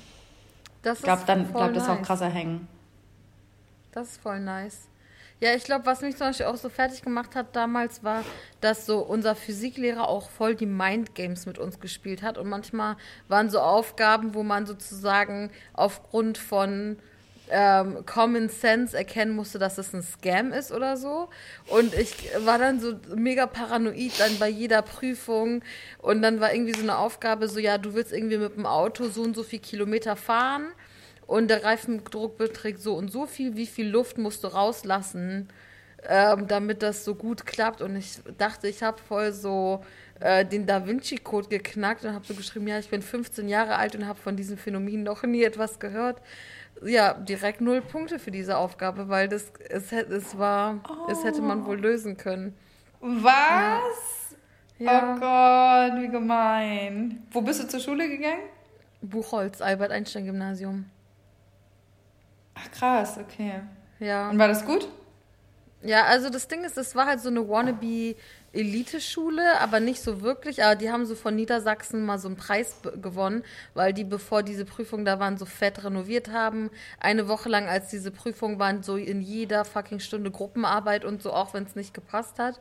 [0.82, 1.86] Das ich glaube, dann bleibt nice.
[1.86, 2.68] das auch krasser hängen.
[3.92, 4.88] Das ist voll nice.
[5.42, 8.24] Ja, ich glaube, was mich zum Beispiel auch so fertig gemacht hat damals, war,
[8.62, 12.38] dass so unser Physiklehrer auch voll die Mindgames mit uns gespielt hat.
[12.38, 12.96] Und manchmal
[13.28, 16.98] waren so Aufgaben, wo man sozusagen aufgrund von
[17.50, 21.30] ähm, Common Sense erkennen musste, dass es ein Scam ist oder so.
[21.66, 25.64] Und ich war dann so mega paranoid dann bei jeder Prüfung.
[25.98, 29.10] Und dann war irgendwie so eine Aufgabe, so ja, du willst irgendwie mit dem Auto
[29.10, 30.72] so und so viel Kilometer fahren
[31.32, 35.48] und der Reifendruck beträgt so und so viel, wie viel Luft musst du rauslassen,
[36.06, 37.82] ähm, damit das so gut klappt.
[37.82, 39.82] Und ich dachte, ich habe voll so
[40.20, 43.96] äh, den Da Vinci-Code geknackt und habe so geschrieben, ja, ich bin 15 Jahre alt
[43.96, 46.22] und habe von diesem Phänomen noch nie etwas gehört.
[46.84, 51.10] Ja, direkt null Punkte für diese Aufgabe, weil das es, es war, oh.
[51.10, 52.58] es hätte man wohl lösen können.
[53.00, 54.36] Was?
[54.80, 55.16] Ja.
[55.16, 57.26] Oh Gott, wie gemein.
[57.32, 58.50] Wo bist du zur Schule gegangen?
[59.02, 60.88] Buchholz, Albert Einstein Gymnasium.
[62.56, 63.62] Ach krass, okay.
[64.00, 64.30] Ja.
[64.30, 64.88] Und war das gut?
[65.84, 68.16] Ja, also das Ding ist, es war halt so eine wannabe
[68.54, 70.64] Elite-Schule, aber nicht so wirklich.
[70.64, 74.66] Aber die haben so von Niedersachsen mal so einen Preis gewonnen, weil die, bevor diese
[74.66, 76.70] Prüfung da waren, so fett renoviert haben.
[77.00, 81.34] Eine Woche lang, als diese Prüfung waren, so in jeder fucking Stunde Gruppenarbeit und so,
[81.34, 82.60] auch wenn es nicht gepasst hat.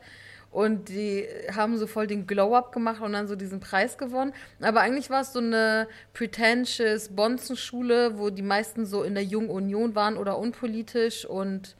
[0.51, 4.33] Und die haben so voll den Glow-Up gemacht und dann so diesen Preis gewonnen.
[4.59, 9.49] Aber eigentlich war es so eine pretentious Bonzenschule, wo die meisten so in der Jungen
[9.49, 11.75] Union waren oder unpolitisch und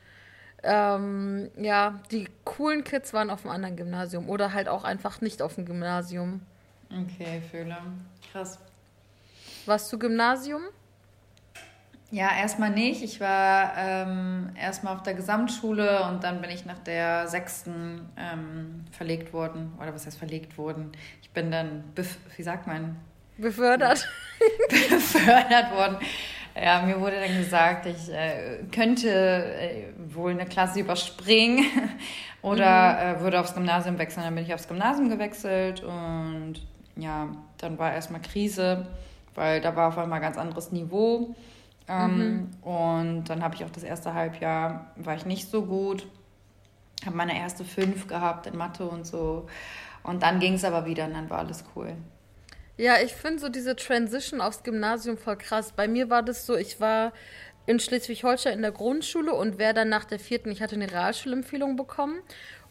[0.64, 5.42] ähm, ja, die coolen Kids waren auf einem anderen Gymnasium oder halt auch einfach nicht
[5.42, 6.42] auf dem Gymnasium.
[6.92, 7.78] Okay, fühle.
[8.32, 8.60] Krass.
[9.66, 10.62] Warst du Gymnasium?
[12.12, 13.02] Ja, erstmal nicht.
[13.04, 18.84] Ich war ähm, erstmal auf der Gesamtschule und dann bin ich nach der sechsten ähm,
[18.92, 19.72] verlegt worden.
[19.82, 20.92] Oder was heißt verlegt worden?
[21.22, 21.86] Ich bin dann,
[22.36, 22.98] wie sagt man?
[23.38, 24.10] Befördert.
[24.70, 25.98] befördert worden.
[26.54, 31.66] Ja, mir wurde dann gesagt, ich äh, könnte äh, wohl eine Klasse überspringen
[32.42, 33.20] oder mhm.
[33.20, 34.26] äh, würde aufs Gymnasium wechseln.
[34.26, 36.56] Dann bin ich aufs Gymnasium gewechselt und
[36.98, 38.86] ja, dann war erstmal Krise,
[39.34, 41.34] weil da war auf einmal ein ganz anderes Niveau.
[41.92, 42.50] Ähm, mhm.
[42.64, 46.08] Und dann habe ich auch das erste Halbjahr, war ich nicht so gut,
[47.06, 49.48] habe meine erste fünf gehabt in Mathe und so.
[50.04, 51.94] Und dann ging es aber wieder und dann war alles cool.
[52.78, 55.74] Ja, ich finde so diese Transition aufs Gymnasium voll krass.
[55.74, 57.12] Bei mir war das so, ich war
[57.66, 61.76] in Schleswig-Holstein in der Grundschule und wäre dann nach der vierten, ich hatte eine Realschulempfehlung
[61.76, 62.22] bekommen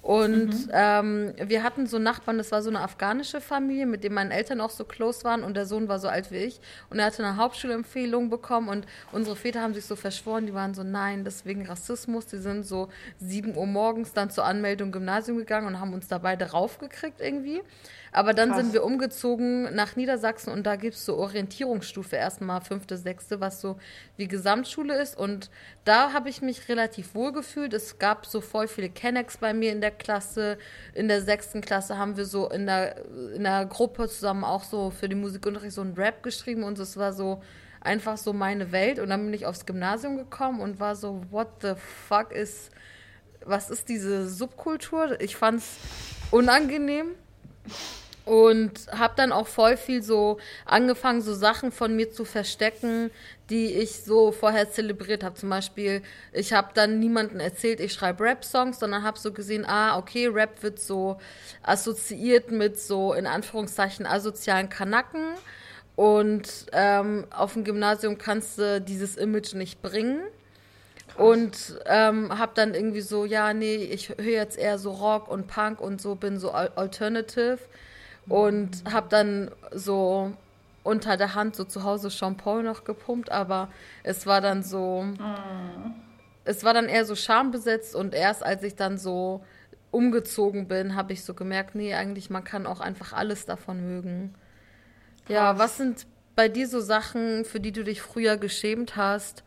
[0.02, 0.70] und mhm.
[0.72, 4.60] ähm, wir hatten so Nachbarn, das war so eine afghanische Familie, mit dem meine Eltern
[4.60, 6.60] auch so close waren und der Sohn war so alt wie ich.
[6.88, 10.74] Und er hatte eine Hauptschulempfehlung bekommen und unsere Väter haben sich so verschworen, die waren
[10.74, 12.26] so, nein, deswegen Rassismus.
[12.26, 16.08] Die sind so 7 Uhr morgens dann zur Anmeldung im Gymnasium gegangen und haben uns
[16.08, 17.62] da beide raufgekriegt irgendwie.
[18.12, 18.60] Aber dann Krass.
[18.60, 23.60] sind wir umgezogen nach Niedersachsen und da gibt es so Orientierungsstufe erstmal, fünfte, sechste, was
[23.60, 23.76] so
[24.16, 25.16] wie Gesamtschule ist.
[25.16, 25.50] Und
[25.84, 27.72] da habe ich mich relativ wohl gefühlt.
[27.72, 30.58] Es gab so voll viele Kennex bei mir in der Klasse.
[30.94, 34.90] In der sechsten Klasse haben wir so in der, in der Gruppe zusammen auch so
[34.90, 37.42] für den Musikunterricht so ein Rap geschrieben und es war so
[37.80, 38.98] einfach so meine Welt.
[38.98, 41.74] Und dann bin ich aufs Gymnasium gekommen und war so, what the
[42.08, 42.70] fuck ist,
[43.44, 45.20] was ist diese Subkultur?
[45.20, 45.76] Ich fand es
[46.30, 47.12] unangenehm
[48.24, 53.10] und habe dann auch voll viel so angefangen, so Sachen von mir zu verstecken,
[53.48, 55.34] die ich so vorher zelebriert habe.
[55.34, 59.98] Zum Beispiel, ich habe dann niemandem erzählt, ich schreibe Rap-Songs, sondern habe so gesehen, ah,
[59.98, 61.18] okay, Rap wird so
[61.62, 65.34] assoziiert mit so in Anführungszeichen asozialen Kanacken.
[65.96, 70.22] Und ähm, auf dem Gymnasium kannst du dieses Image nicht bringen.
[71.20, 75.48] Und ähm, habe dann irgendwie so, ja, nee, ich höre jetzt eher so Rock und
[75.48, 77.58] Punk und so, bin so Alternative
[78.26, 80.32] und habe dann so
[80.82, 83.68] unter der Hand so zu Hause Jean Paul noch gepumpt, aber
[84.02, 85.94] es war dann so, mm.
[86.44, 89.44] es war dann eher so schambesetzt und erst als ich dann so
[89.90, 94.34] umgezogen bin, habe ich so gemerkt, nee, eigentlich man kann auch einfach alles davon mögen.
[95.26, 95.34] Krass.
[95.34, 99.44] Ja, was sind bei dir so Sachen, für die du dich früher geschämt hast,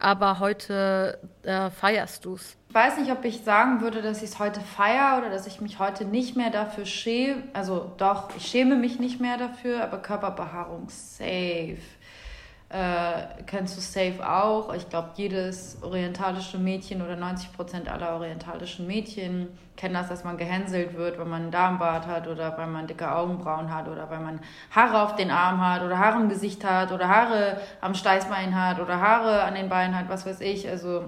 [0.00, 2.56] aber heute äh, feierst du es?
[2.68, 5.60] Ich weiß nicht, ob ich sagen würde, dass ich es heute feiere oder dass ich
[5.60, 7.42] mich heute nicht mehr dafür schäme.
[7.52, 11.78] Also doch, ich schäme mich nicht mehr dafür, aber Körperbehaarung safe.
[12.70, 14.72] Äh, kennst du safe auch?
[14.74, 20.36] Ich glaube, jedes orientalische Mädchen oder 90 Prozent aller orientalischen Mädchen kennen das, dass man
[20.36, 24.20] gehänselt wird, wenn man einen Darmbart hat oder weil man dicke Augenbrauen hat oder weil
[24.20, 24.38] man
[24.70, 28.78] Haare auf den Arm hat oder Haare im Gesicht hat oder Haare am Steißbein hat
[28.78, 30.68] oder Haare an den Beinen hat, was weiß ich.
[30.68, 31.02] Also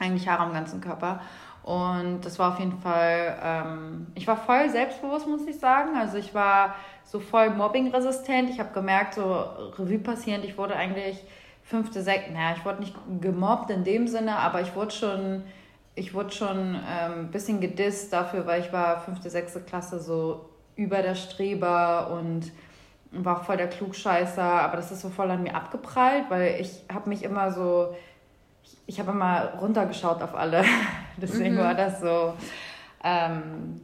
[0.00, 1.20] eigentlich Haare am ganzen Körper.
[1.62, 5.96] Und das war auf jeden Fall, ähm, ich war voll selbstbewusst, muss ich sagen.
[5.96, 8.50] Also ich war so voll mobbingresistent.
[8.50, 9.44] Ich habe gemerkt, so
[9.78, 11.22] Revue passierend, ich wurde eigentlich
[11.62, 15.44] fünfte, sechste, naja, ich wurde nicht gemobbt in dem Sinne, aber ich wurde schon,
[15.94, 20.48] ich wurde schon ähm, ein bisschen gedisst dafür, weil ich war fünfte, sechste Klasse so
[20.74, 22.50] über der Streber und
[23.12, 27.08] war voll der Klugscheißer, aber das ist so voll an mir abgeprallt, weil ich habe
[27.08, 27.94] mich immer so
[28.90, 30.64] ich habe immer runtergeschaut auf alle.
[31.16, 31.60] deswegen mhm.
[31.60, 32.34] war das so.
[33.04, 33.80] Ähm,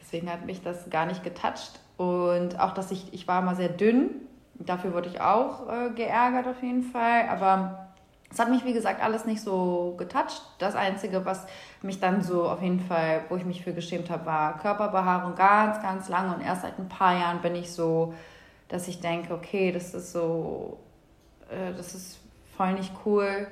[0.00, 1.80] deswegen hat mich das gar nicht getoucht.
[1.96, 4.10] Und auch, dass ich, ich war immer sehr dünn.
[4.54, 7.28] Dafür wurde ich auch äh, geärgert auf jeden Fall.
[7.28, 7.88] Aber
[8.30, 10.40] es hat mich, wie gesagt, alles nicht so getoucht.
[10.60, 11.44] Das Einzige, was
[11.82, 15.82] mich dann so auf jeden Fall, wo ich mich für geschämt habe, war Körperbehaarung ganz,
[15.82, 16.36] ganz lange.
[16.36, 18.14] Und erst seit ein paar Jahren bin ich so,
[18.68, 20.78] dass ich denke, okay, das ist so,
[21.50, 22.20] äh, das ist
[22.56, 23.48] voll nicht cool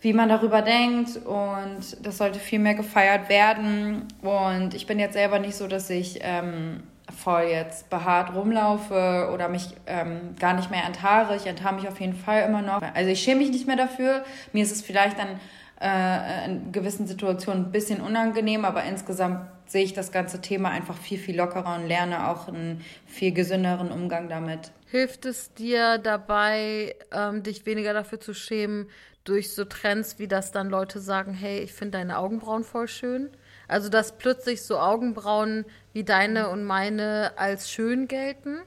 [0.00, 4.06] wie man darüber denkt und das sollte viel mehr gefeiert werden.
[4.22, 6.82] Und ich bin jetzt selber nicht so, dass ich ähm,
[7.16, 11.36] voll jetzt behaart rumlaufe oder mich ähm, gar nicht mehr enthaare.
[11.36, 12.80] Ich enthaare mich auf jeden Fall immer noch.
[12.94, 14.24] Also ich schäme mich nicht mehr dafür.
[14.52, 15.40] Mir ist es vielleicht dann
[15.80, 20.96] äh, in gewissen Situationen ein bisschen unangenehm, aber insgesamt sehe ich das ganze Thema einfach
[20.96, 24.72] viel, viel lockerer und lerne auch einen viel gesünderen Umgang damit.
[24.90, 28.88] Hilft es dir dabei, ähm, dich weniger dafür zu schämen,
[29.28, 33.30] durch so Trends, wie das dann Leute sagen, hey, ich finde deine Augenbrauen voll schön?
[33.66, 38.60] Also, dass plötzlich so Augenbrauen wie deine und meine als schön gelten?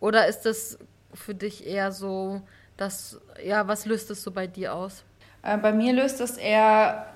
[0.00, 0.78] Oder ist das
[1.14, 2.42] für dich eher so,
[2.76, 5.04] dass, ja, was löst es so bei dir aus?
[5.42, 7.06] Äh, bei mir löst es eher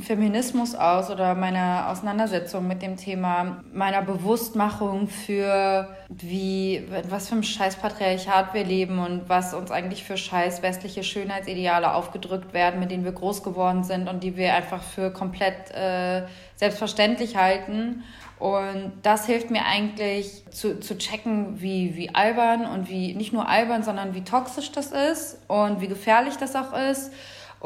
[0.00, 7.44] Feminismus aus oder meine Auseinandersetzung mit dem Thema meiner Bewusstmachung für wie was für ein
[7.44, 12.90] scheiß Patriarchat wir leben und was uns eigentlich für scheiß westliche Schönheitsideale aufgedrückt werden, mit
[12.90, 16.22] denen wir groß geworden sind und die wir einfach für komplett äh,
[16.56, 18.02] selbstverständlich halten.
[18.38, 23.48] Und das hilft mir eigentlich zu, zu checken, wie, wie albern und wie nicht nur
[23.48, 27.12] albern, sondern wie toxisch das ist und wie gefährlich das auch ist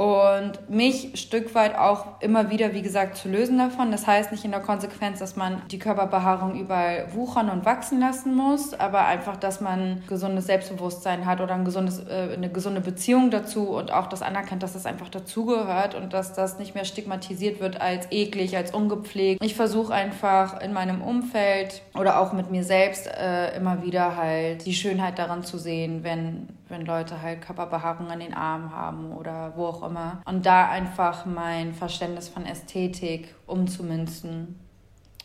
[0.00, 3.90] und mich Stück weit auch immer wieder, wie gesagt, zu lösen davon.
[3.90, 8.34] Das heißt nicht in der Konsequenz, dass man die Körperbehaarung überall wuchern und wachsen lassen
[8.34, 13.30] muss, aber einfach, dass man gesundes Selbstbewusstsein hat oder ein gesundes, äh, eine gesunde Beziehung
[13.30, 17.60] dazu und auch das anerkennt, dass das einfach dazugehört und dass das nicht mehr stigmatisiert
[17.60, 19.44] wird als eklig, als ungepflegt.
[19.44, 24.64] Ich versuche einfach in meinem Umfeld oder auch mit mir selbst äh, immer wieder halt
[24.64, 29.52] die Schönheit daran zu sehen, wenn wenn Leute halt Körperbehaarung an den Armen haben oder
[29.56, 30.22] wo auch immer.
[30.24, 34.59] Und da einfach mein Verständnis von Ästhetik umzumünzen.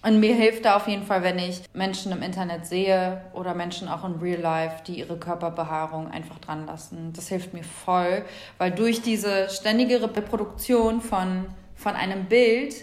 [0.06, 3.88] Und mir hilft da auf jeden Fall, wenn ich Menschen im Internet sehe oder Menschen
[3.88, 7.12] auch in Real Life, die ihre Körperbehaarung einfach dran lassen.
[7.16, 8.24] Das hilft mir voll,
[8.60, 12.76] weil durch diese ständige Reproduktion von, von einem Bild,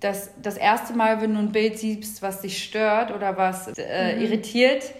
[0.00, 4.14] das, das erste Mal, wenn du ein Bild siehst, was dich stört oder was äh,
[4.14, 4.22] mhm.
[4.22, 4.92] irritiert,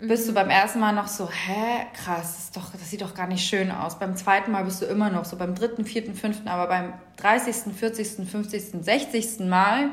[0.00, 3.26] bist du beim ersten Mal noch so, hä, krass, das, doch, das sieht doch gar
[3.26, 3.98] nicht schön aus.
[3.98, 7.74] Beim zweiten Mal bist du immer noch so, beim dritten, vierten, fünften, aber beim 30.,
[7.74, 9.40] 40., 50., 60.
[9.40, 9.90] Mal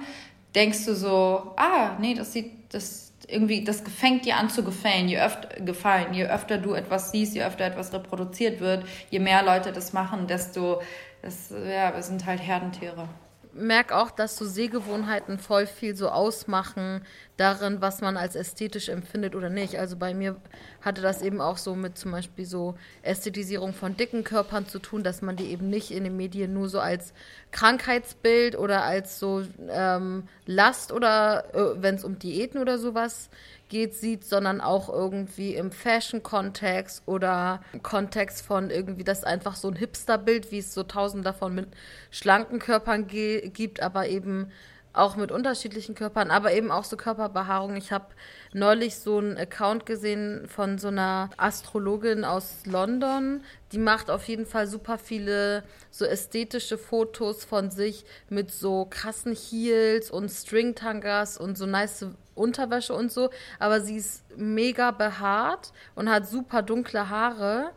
[0.56, 5.10] denkst du so, ah, nee, das sieht, das irgendwie, das fängt dir an zu gefallen,
[5.10, 6.14] je öfter, gefallen.
[6.14, 10.28] Je öfter du etwas siehst, je öfter etwas reproduziert wird, je mehr Leute das machen,
[10.28, 10.82] desto,
[11.22, 13.10] das, ja, wir sind halt Herdentiere
[13.58, 17.02] merke auch, dass so Sehgewohnheiten voll viel so ausmachen
[17.38, 19.78] darin, was man als ästhetisch empfindet oder nicht.
[19.78, 20.36] Also bei mir
[20.82, 25.04] hatte das eben auch so mit zum Beispiel so Ästhetisierung von dicken Körpern zu tun,
[25.04, 27.14] dass man die eben nicht in den Medien nur so als
[27.52, 33.30] Krankheitsbild oder als so ähm, Last oder äh, wenn es um Diäten oder sowas
[33.70, 39.76] geht, sieht, sondern auch irgendwie im Fashion-Kontext oder Kontext von irgendwie das einfach so ein
[39.76, 41.68] Hipster-Bild, wie es so tausend davon mit
[42.10, 44.52] schlanken Körpern gibt, aber eben
[44.98, 47.76] auch mit unterschiedlichen Körpern, aber eben auch so Körperbehaarung.
[47.76, 48.08] Ich habe
[48.54, 53.44] neulich so einen Account gesehen von so einer Astrologin aus London.
[53.72, 59.36] Die macht auf jeden Fall super viele so ästhetische Fotos von sich mit so krassen
[59.36, 62.06] Heels und Stringtangas und so nice
[62.36, 67.72] Unterwäsche und so, aber sie ist mega behaart und hat super dunkle Haare.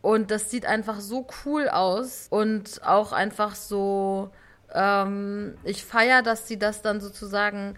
[0.00, 4.30] Und das sieht einfach so cool aus und auch einfach so,
[4.74, 7.76] ähm, ich feiere, dass sie das dann sozusagen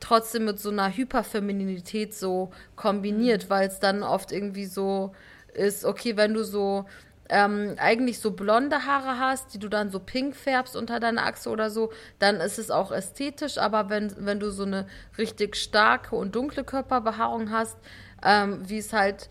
[0.00, 3.50] trotzdem mit so einer Hyperfemininität so kombiniert, mhm.
[3.50, 5.12] weil es dann oft irgendwie so
[5.54, 6.84] ist, okay, wenn du so
[7.30, 11.48] ähm, eigentlich so blonde Haare hast, die du dann so pink färbst unter deiner Achse
[11.48, 13.56] oder so, dann ist es auch ästhetisch.
[13.58, 17.78] Aber wenn, wenn du so eine richtig starke und dunkle Körperbehaarung hast,
[18.22, 19.28] ähm, wie es halt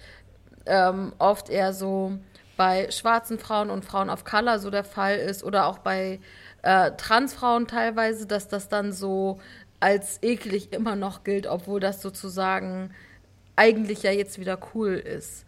[0.65, 2.17] ähm, oft eher so
[2.57, 6.19] bei schwarzen Frauen und Frauen of Color so der Fall ist oder auch bei
[6.63, 9.39] äh, Transfrauen teilweise, dass das dann so
[9.79, 12.91] als eklig immer noch gilt, obwohl das sozusagen
[13.55, 15.45] eigentlich ja jetzt wieder cool ist.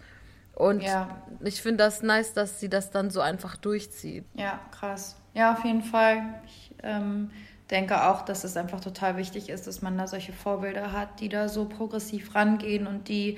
[0.54, 1.22] Und ja.
[1.42, 4.26] ich finde das nice, dass sie das dann so einfach durchzieht.
[4.36, 5.16] Ja, krass.
[5.34, 6.24] Ja, auf jeden Fall.
[6.46, 7.32] Ich ähm,
[7.72, 11.30] denke auch, dass es einfach total wichtig ist, dass man da solche Vorbilder hat, die
[11.30, 13.38] da so progressiv rangehen und die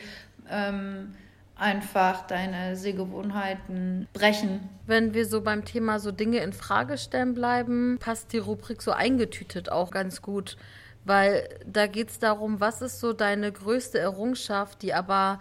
[0.49, 1.15] ähm,
[1.59, 4.69] einfach deine Sehgewohnheiten brechen.
[4.85, 8.91] Wenn wir so beim Thema so Dinge in Frage stellen bleiben, passt die Rubrik so
[8.91, 10.57] eingetütet auch ganz gut.
[11.05, 15.39] Weil da geht es darum, was ist so deine größte Errungenschaft, die aber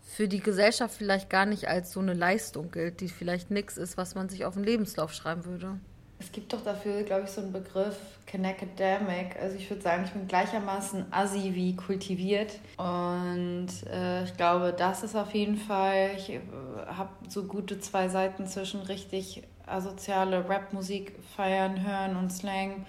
[0.00, 3.96] für die Gesellschaft vielleicht gar nicht als so eine Leistung gilt, die vielleicht nichts ist,
[3.96, 5.78] was man sich auf den Lebenslauf schreiben würde.
[6.20, 7.96] Es gibt doch dafür, glaube ich, so einen Begriff,
[8.26, 9.36] Canacademic.
[9.40, 12.58] Also ich würde sagen, ich bin gleichermaßen assi wie kultiviert.
[12.76, 16.40] Und äh, ich glaube, das ist auf jeden Fall, ich äh,
[16.86, 22.84] habe so gute zwei Seiten zwischen richtig asoziale Rapmusik feiern, hören und Slang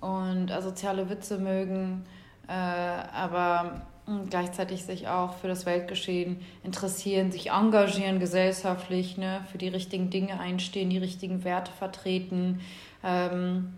[0.00, 2.04] und asoziale Witze mögen.
[2.48, 9.58] Äh, aber und gleichzeitig sich auch für das Weltgeschehen interessieren, sich engagieren gesellschaftlich, ne, für
[9.58, 12.60] die richtigen Dinge einstehen, die richtigen Werte vertreten,
[13.04, 13.72] ähm,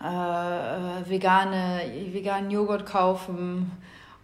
[0.00, 3.70] äh, vegane, veganen Joghurt kaufen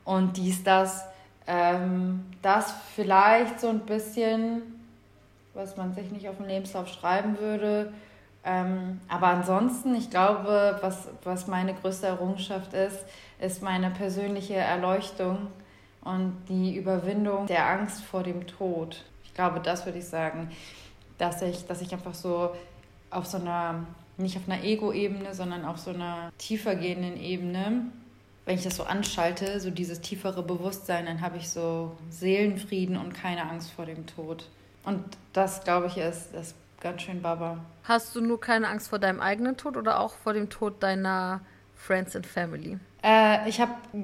[0.04, 1.04] und dies, das.
[1.48, 4.62] Ähm, das vielleicht so ein bisschen,
[5.54, 7.92] was man sich nicht auf den Lebenslauf schreiben würde.
[8.46, 13.04] Ähm, aber ansonsten, ich glaube, was, was meine größte Errungenschaft ist,
[13.40, 15.48] ist meine persönliche Erleuchtung
[16.02, 19.04] und die Überwindung der Angst vor dem Tod.
[19.24, 20.52] Ich glaube, das würde ich sagen,
[21.18, 22.52] dass ich, dass ich einfach so
[23.10, 23.84] auf so einer,
[24.16, 27.82] nicht auf einer Ego-Ebene, sondern auf so einer tiefer gehenden Ebene,
[28.44, 33.12] wenn ich das so anschalte, so dieses tiefere Bewusstsein, dann habe ich so Seelenfrieden und
[33.12, 34.48] keine Angst vor dem Tod.
[34.84, 37.58] Und das, glaube ich, ist das ganz schön Baba.
[37.84, 41.40] Hast du nur keine Angst vor deinem eigenen Tod oder auch vor dem Tod deiner
[41.74, 42.78] Friends and Family?
[43.02, 43.60] Äh, ich,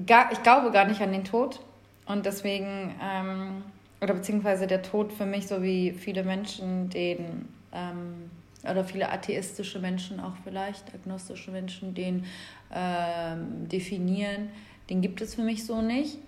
[0.07, 1.61] gar, ich glaube gar nicht an den Tod.
[2.07, 3.65] Und deswegen, ähm,
[4.01, 8.31] oder beziehungsweise der Tod für mich, so wie viele Menschen den, ähm,
[8.63, 12.27] oder viele atheistische Menschen auch vielleicht, agnostische Menschen den
[12.73, 14.51] ähm, definieren,
[14.91, 16.19] den gibt es für mich so nicht.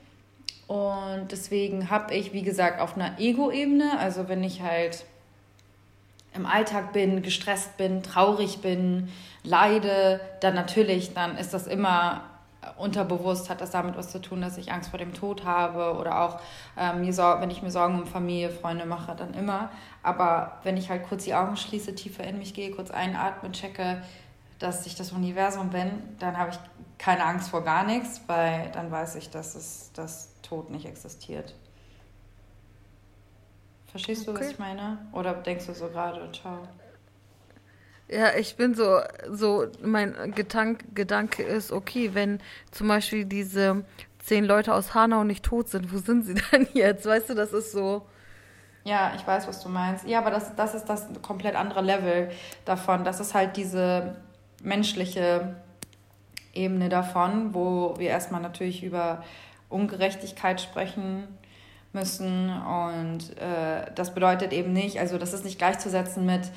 [0.66, 5.04] Und deswegen habe ich, wie gesagt, auf einer Ego-Ebene, also wenn ich halt
[6.34, 9.08] im Alltag bin, gestresst bin, traurig bin,
[9.42, 12.22] leide, dann natürlich, dann ist das immer
[12.78, 16.20] unterbewusst, hat das damit was zu tun, dass ich Angst vor dem Tod habe oder
[16.22, 16.40] auch,
[16.78, 19.70] ähm, mir wenn ich mir Sorgen um Familie, Freunde mache, dann immer.
[20.02, 24.02] Aber wenn ich halt kurz die Augen schließe, tiefer in mich gehe, kurz einatme, checke,
[24.58, 26.58] dass ich das Universum bin, dann habe ich
[26.98, 31.54] keine Angst vor gar nichts, weil dann weiß ich, dass es das Tod nicht existiert.
[33.94, 34.38] Verstehst okay.
[34.38, 34.98] du, was ich meine?
[35.12, 36.66] Oder denkst du so gerade, ciao?
[38.08, 38.98] Ja, ich bin so,
[39.30, 42.40] so, mein Gedank, Gedanke ist, okay, wenn
[42.72, 43.84] zum Beispiel diese
[44.18, 47.06] zehn Leute aus Hanau nicht tot sind, wo sind sie denn jetzt?
[47.06, 48.04] Weißt du, das ist so.
[48.82, 50.08] Ja, ich weiß, was du meinst.
[50.08, 52.32] Ja, aber das, das ist das komplett andere Level
[52.64, 53.04] davon.
[53.04, 54.16] Das ist halt diese
[54.60, 55.54] menschliche
[56.52, 59.22] Ebene davon, wo wir erstmal natürlich über
[59.68, 61.28] Ungerechtigkeit sprechen
[61.94, 62.50] müssen.
[62.50, 66.50] Und äh, das bedeutet eben nicht, also das ist nicht gleichzusetzen mit,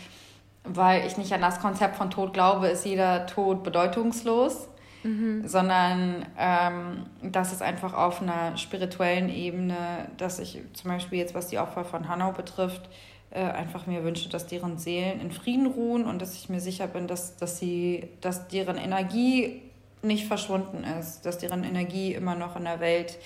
[0.63, 4.67] weil ich nicht an das Konzept von Tod glaube, ist jeder Tod bedeutungslos,
[5.03, 5.47] mhm.
[5.47, 11.47] sondern ähm, das ist einfach auf einer spirituellen Ebene, dass ich zum Beispiel jetzt, was
[11.47, 12.89] die Opfer von Hanau betrifft,
[13.29, 16.88] äh, einfach mir wünsche, dass deren Seelen in Frieden ruhen und dass ich mir sicher
[16.88, 19.61] bin, dass, dass, sie, dass deren Energie
[20.01, 23.17] nicht verschwunden ist, dass deren Energie immer noch in der Welt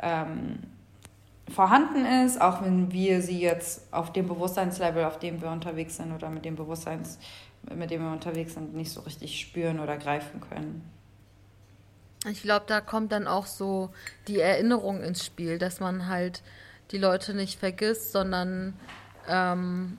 [0.00, 0.58] ähm,
[1.52, 6.12] vorhanden ist, auch wenn wir sie jetzt auf dem Bewusstseinslevel, auf dem wir unterwegs sind
[6.12, 7.18] oder mit dem Bewusstseins,
[7.74, 10.90] mit dem wir unterwegs sind, nicht so richtig spüren oder greifen können.
[12.28, 13.90] Ich glaube, da kommt dann auch so
[14.28, 16.42] die Erinnerung ins Spiel, dass man halt
[16.92, 18.74] die Leute nicht vergisst, sondern
[19.28, 19.98] ähm,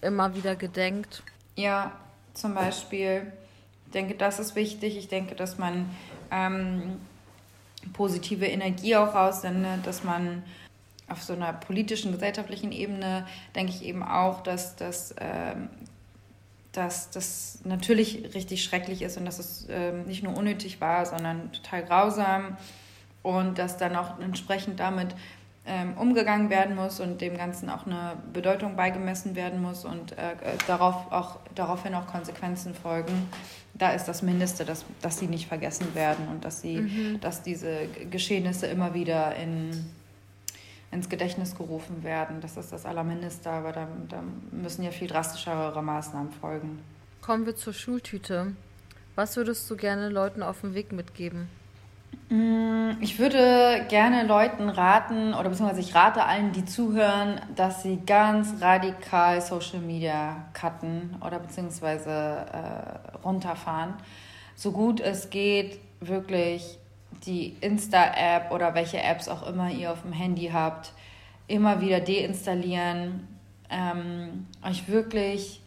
[0.00, 1.22] immer wieder gedenkt.
[1.56, 1.92] Ja,
[2.34, 3.32] zum Beispiel.
[3.86, 4.98] Ich denke, das ist wichtig.
[4.98, 5.88] Ich denke, dass man
[6.30, 7.00] ähm,
[7.94, 10.42] positive Energie auch raussendet, dass man
[11.08, 15.68] auf so einer politischen, gesellschaftlichen Ebene denke ich eben auch, dass, dass, ähm,
[16.72, 21.52] dass das natürlich richtig schrecklich ist und dass es ähm, nicht nur unnötig war, sondern
[21.52, 22.56] total grausam
[23.22, 25.14] und dass dann auch entsprechend damit
[25.68, 30.34] ähm, umgegangen werden muss und dem Ganzen auch eine Bedeutung beigemessen werden muss und äh,
[30.66, 33.28] darauf auch, daraufhin auch Konsequenzen folgen.
[33.74, 37.20] Da ist das Mindeste, dass, dass sie nicht vergessen werden und dass, sie, mhm.
[37.20, 39.70] dass diese Geschehnisse immer wieder in
[40.90, 42.40] ins Gedächtnis gerufen werden.
[42.40, 46.80] Das ist das Allermindeste, aber da, da müssen ja viel drastischere Maßnahmen folgen.
[47.20, 48.54] Kommen wir zur Schultüte.
[49.14, 51.48] Was würdest du gerne Leuten auf dem Weg mitgeben?
[52.30, 58.00] Mm, ich würde gerne Leuten raten, oder beziehungsweise ich rate allen, die zuhören, dass sie
[58.06, 63.94] ganz radikal Social Media cutten oder beziehungsweise äh, runterfahren.
[64.54, 66.77] So gut es geht, wirklich
[67.26, 70.92] die Insta-App oder welche Apps auch immer ihr auf dem Handy habt,
[71.46, 73.26] immer wieder deinstallieren,
[73.70, 75.60] ähm, euch wirklich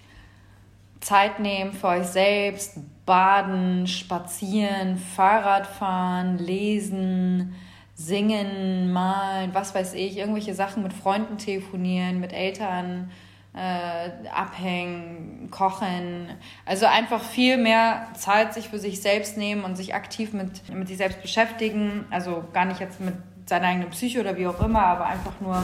[0.99, 7.55] Zeit nehmen für euch selbst, baden, spazieren, Fahrrad fahren, lesen,
[7.95, 13.11] singen, malen, was weiß ich, irgendwelche Sachen mit Freunden telefonieren, mit Eltern
[13.53, 16.29] äh, abhängen, kochen.
[16.65, 20.87] Also einfach viel mehr Zeit sich für sich selbst nehmen und sich aktiv mit, mit
[20.87, 22.05] sich selbst beschäftigen.
[22.11, 25.61] Also gar nicht jetzt mit seiner eigenen Psyche oder wie auch immer, aber einfach nur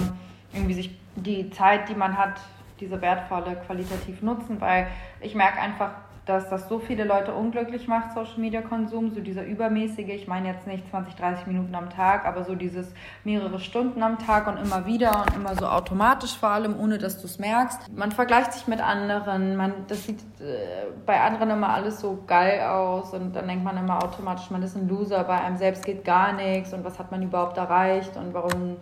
[0.54, 2.40] irgendwie sich die Zeit, die man hat,
[2.80, 4.88] diese wertvolle qualitativ nutzen, weil
[5.22, 5.92] ich merke einfach,
[6.28, 10.50] dass das so viele Leute unglücklich macht, Social Media Konsum, so dieser übermäßige, ich meine
[10.50, 14.58] jetzt nicht 20, 30 Minuten am Tag, aber so dieses mehrere Stunden am Tag und
[14.58, 17.92] immer wieder und immer so automatisch vor allem, ohne dass du es merkst.
[17.96, 22.62] Man vergleicht sich mit anderen, man, das sieht äh, bei anderen immer alles so geil
[22.62, 26.04] aus und dann denkt man immer automatisch, man ist ein Loser, bei einem selbst geht
[26.04, 28.78] gar nichts und was hat man überhaupt erreicht und warum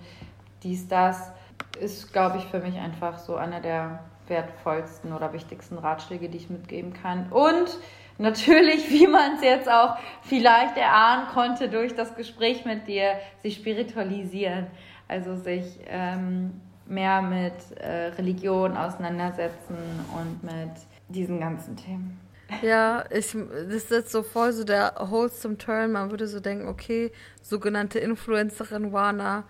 [0.64, 1.32] dies, das,
[1.80, 4.00] ist, glaube ich, für mich einfach so einer der
[4.30, 7.32] wertvollsten oder wichtigsten Ratschläge, die ich mitgeben kann.
[7.32, 7.78] Und
[8.18, 13.56] natürlich, wie man es jetzt auch vielleicht erahnen konnte durch das Gespräch mit dir, sich
[13.56, 14.68] spiritualisieren.
[15.08, 19.78] Also sich ähm, mehr mit äh, Religion auseinandersetzen
[20.18, 20.72] und mit
[21.10, 22.20] diesen ganzen Themen.
[22.62, 25.92] Ja, ich, das ist jetzt so voll so der wholesome Turn.
[25.92, 27.12] Man würde so denken, okay,
[27.42, 29.46] sogenannte Influencerin Wana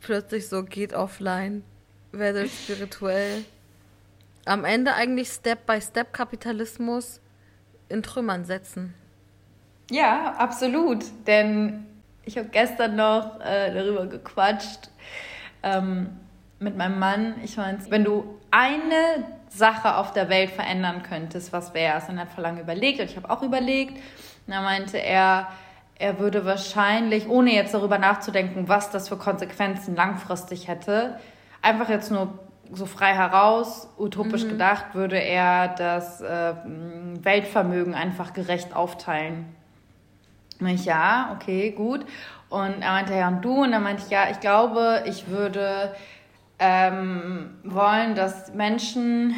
[0.00, 1.62] plötzlich so geht offline
[2.12, 3.44] werde spirituell.
[4.46, 7.20] Am Ende eigentlich Step-by-Step-Kapitalismus
[7.88, 8.94] in Trümmern setzen.
[9.90, 11.04] Ja, absolut.
[11.26, 11.86] Denn
[12.24, 14.88] ich habe gestern noch äh, darüber gequatscht
[15.62, 16.10] ähm,
[16.58, 17.34] mit meinem Mann.
[17.42, 22.08] Ich meine, wenn du eine Sache auf der Welt verändern könntest, was wäre es?
[22.08, 23.96] Und er hat vor lange überlegt und ich habe auch überlegt.
[24.46, 25.48] Und da meinte er,
[25.98, 31.18] er würde wahrscheinlich, ohne jetzt darüber nachzudenken, was das für Konsequenzen langfristig hätte,
[31.62, 32.38] einfach jetzt nur
[32.72, 34.50] so frei heraus, utopisch mhm.
[34.50, 36.54] gedacht, würde er das äh,
[37.22, 39.46] Weltvermögen einfach gerecht aufteilen.
[40.60, 42.04] Und ich, ja, okay, gut.
[42.48, 43.62] Und er meinte, ja, und du?
[43.62, 45.94] Und dann meinte ich, ja, ich glaube, ich würde
[46.58, 49.34] ähm, wollen, dass Menschen,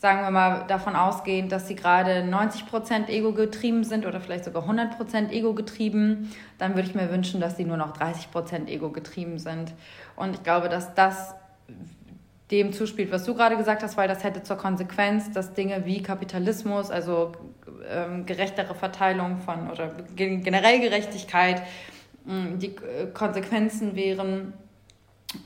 [0.00, 4.66] sagen wir mal, davon ausgehen, dass sie gerade 90% Ego getrieben sind oder vielleicht sogar
[4.66, 9.38] 100% Ego getrieben, dann würde ich mir wünschen, dass sie nur noch 30% Ego getrieben
[9.38, 9.74] sind.
[10.16, 11.34] Und ich glaube, dass das
[12.50, 16.02] dem zuspielt, was du gerade gesagt hast, weil das hätte zur Konsequenz, dass Dinge wie
[16.02, 17.32] Kapitalismus, also
[17.86, 21.62] ähm, gerechtere Verteilung von oder generell Gerechtigkeit,
[22.24, 22.74] die
[23.12, 24.54] Konsequenzen wären.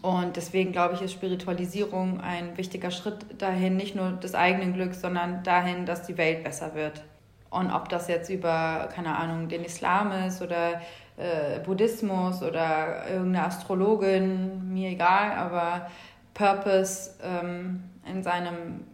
[0.00, 5.00] Und deswegen glaube ich, ist Spiritualisierung ein wichtiger Schritt dahin, nicht nur des eigenen Glücks,
[5.00, 7.02] sondern dahin, dass die Welt besser wird.
[7.50, 10.80] Und ob das jetzt über, keine Ahnung, den Islam ist oder
[11.16, 15.90] äh, Buddhismus oder irgendeine Astrologin, mir egal, aber
[16.32, 18.84] Purpose ähm, in seinem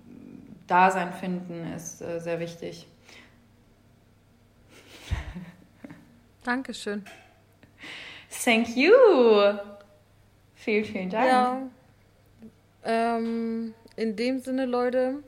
[0.67, 2.87] Dasein finden ist äh, sehr wichtig.
[6.45, 7.05] Dankeschön.
[8.45, 8.93] Thank you.
[10.61, 11.27] Vielen, vielen Dank.
[11.27, 11.63] Ja.
[12.85, 15.23] Ähm, in dem Sinne, Leute,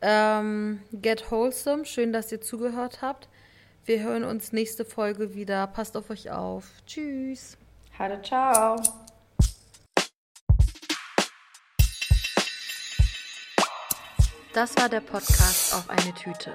[0.00, 1.84] ähm, get wholesome.
[1.84, 3.28] Schön, dass ihr zugehört habt.
[3.84, 5.68] Wir hören uns nächste Folge wieder.
[5.68, 6.64] Passt auf euch auf.
[6.86, 7.56] Tschüss.
[7.96, 8.82] Hallo, ciao.
[14.52, 16.52] Das war der Podcast auf eine Tüte.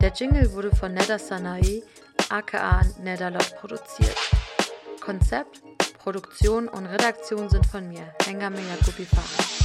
[0.00, 1.82] Der Jingle wurde von Neda Sanae,
[2.30, 4.16] aka Nedalot, produziert.
[5.00, 5.62] Konzept,
[6.04, 9.63] Produktion und Redaktion sind von mir, Hengame Yakubi Farah.